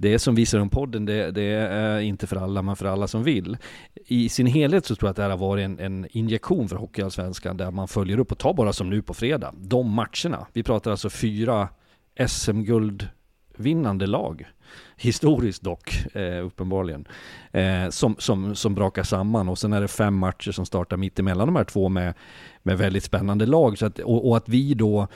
[0.00, 3.22] det som visar om podden, det, det, är inte för alla, men för alla som
[3.22, 3.56] vill.
[3.94, 6.76] I sin helhet så tror jag att det här har varit en, en injektion för
[6.76, 10.46] Hockeyallsvenskan, där man följer upp, och tar bara som nu på fredag, de matcherna.
[10.52, 11.68] Vi pratar alltså fyra
[12.28, 13.08] SM-guld
[13.56, 14.46] vinnande lag.
[14.96, 17.08] Historiskt dock, eh, uppenbarligen.
[17.52, 21.18] Eh, som, som, som brakar samman och sen är det fem matcher som startar mitt
[21.18, 22.14] emellan de här två med,
[22.62, 23.78] med väldigt spännande lag.
[23.78, 25.08] Så att, och, och att vi då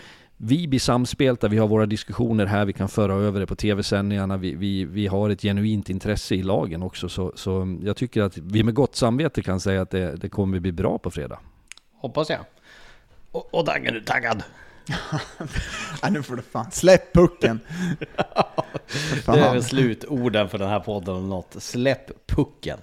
[0.45, 4.37] vi blir samspelta, vi har våra diskussioner här, vi kan föra över det på tv-sändningarna,
[4.37, 7.09] vi, vi, vi har ett genuint intresse i lagen också.
[7.09, 10.61] Så, så jag tycker att vi med gott samvete kan säga att det, det kommer
[10.61, 11.39] bli bra på fredag.
[11.97, 12.41] Hoppas jag.
[13.33, 14.43] Och, och Daggen, är du taggad?
[16.03, 17.61] ja, nu får du fan släpp pucken.
[19.27, 21.57] det är väl slutorden för den här podden om något.
[21.59, 22.79] Släpp pucken.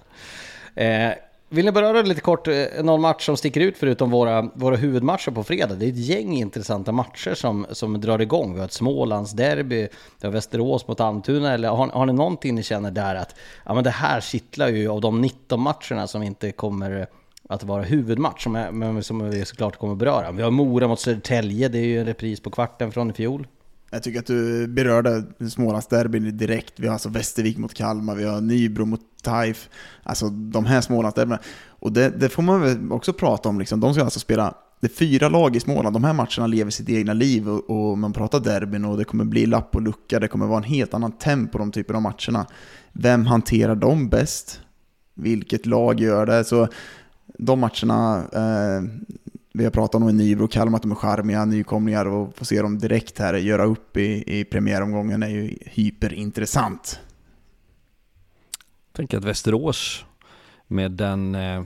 [0.76, 1.11] Eh,
[1.49, 5.31] vill ni beröra lite kort eh, någon match som sticker ut förutom våra, våra huvudmatcher
[5.31, 5.76] på fredag?
[5.76, 8.53] Det är ett gäng intressanta matcher som, som drar igång.
[8.53, 9.88] Vi har ett Smålandsderby,
[10.21, 11.53] vi har Västerås mot Almtuna.
[11.53, 13.35] Eller har, har ni någonting ni känner där att
[13.65, 17.07] ja, men det här kittlar ju av de 19 matcherna som inte kommer
[17.49, 20.31] att vara huvudmatch, som, är, som vi såklart kommer beröra.
[20.31, 23.47] Vi har Mora mot Södertälje, det är ju en repris på kvarten från i fjol.
[23.91, 26.74] Jag tycker att du berörde Smålandsderbyn direkt.
[26.76, 29.70] Vi har alltså Västervik mot Kalmar, vi har Nybro mot Taif.
[30.03, 31.40] Alltså de här Smålandsderbyna.
[31.68, 33.60] Och det, det, får man väl också prata om.
[33.60, 33.80] Liksom.
[33.80, 35.95] De ska alltså spela, det är fyra lag i Småland.
[35.95, 39.26] De här matcherna lever sitt egna liv och, och man pratar derbyn och det kommer
[39.26, 40.20] bli lapp och lucka.
[40.20, 42.45] Det kommer vara en helt annan tempo på de typerna av matcherna.
[42.91, 44.61] Vem hanterar dem bäst?
[45.14, 46.44] Vilket lag gör det?
[46.44, 46.68] Så
[47.38, 48.84] de matcherna, eh,
[49.53, 52.45] vi har pratat om i Nybro och Kalmar att de är charmiga nykomlingar och få
[52.45, 56.99] se dem direkt här göra upp i, i premiäromgången är ju hyperintressant.
[58.88, 60.05] Jag tänker att Västerås
[60.67, 61.63] med den eh,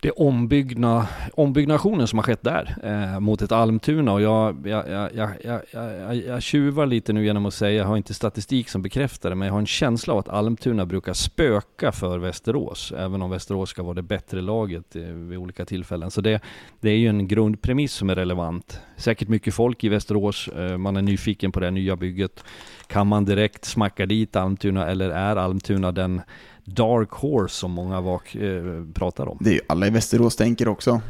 [0.00, 5.10] det ombyggna, ombyggnationen som har skett där eh, mot ett Almtuna och jag, jag, jag,
[5.14, 8.82] jag, jag, jag, jag tjuvar lite nu genom att säga, jag har inte statistik som
[8.82, 13.22] bekräftar det, men jag har en känsla av att Almtuna brukar spöka för Västerås, även
[13.22, 16.10] om Västerås ska vara det bättre laget eh, vid olika tillfällen.
[16.10, 16.40] Så det,
[16.80, 18.80] det är ju en grundpremiss som är relevant.
[18.96, 22.44] Säkert mycket folk i Västerås, eh, man är nyfiken på det nya bygget.
[22.86, 26.20] Kan man direkt smacka dit Almtuna eller är Almtuna den
[26.66, 29.38] dark horse som många vak, eh, pratar om.
[29.40, 31.00] Det är ju alla i Västerås tänker också.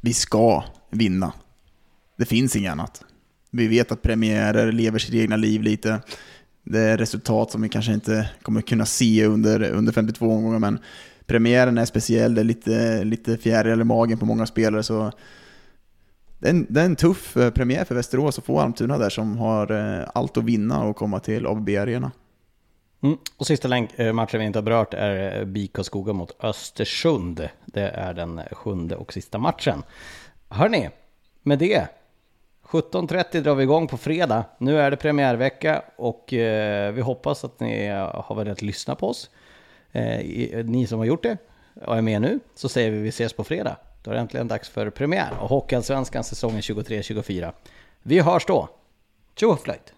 [0.00, 1.32] Vi ska vinna.
[2.16, 3.04] Det finns inget annat.
[3.50, 6.00] Vi vet att premiärer lever sitt egna liv lite.
[6.64, 10.78] Det är resultat som vi kanske inte kommer kunna se under, under 52 omgångar, men
[11.26, 15.12] premiären är speciell, det är lite, lite fjärilar i magen på många spelare, så
[16.38, 19.10] det är, en, det är en tuff eh, premiär för Västerås att få Almtuna där
[19.10, 22.10] som har eh, allt att vinna och komma till ABB Arena.
[23.00, 23.18] Mm.
[23.36, 27.48] Och sista länk, eh, matchen vi inte har berört är eh, BIK Skoga mot Östersund.
[27.66, 29.82] Det är den sjunde och sista matchen.
[30.48, 30.90] Hörni,
[31.42, 31.88] med det
[32.68, 34.44] 17.30 drar vi igång på fredag.
[34.58, 39.30] Nu är det premiärvecka och eh, vi hoppas att ni har velat lyssna på oss.
[39.92, 41.36] Eh, eh, ni som har gjort det
[41.86, 43.76] och är med nu, så säger vi vi ses på fredag.
[44.02, 47.52] Då är det äntligen dags för premiär och Hockeyallsvenskan säsongen 23-24.
[48.02, 48.68] Vi hörs då!
[49.34, 49.92] Tjo flöjt!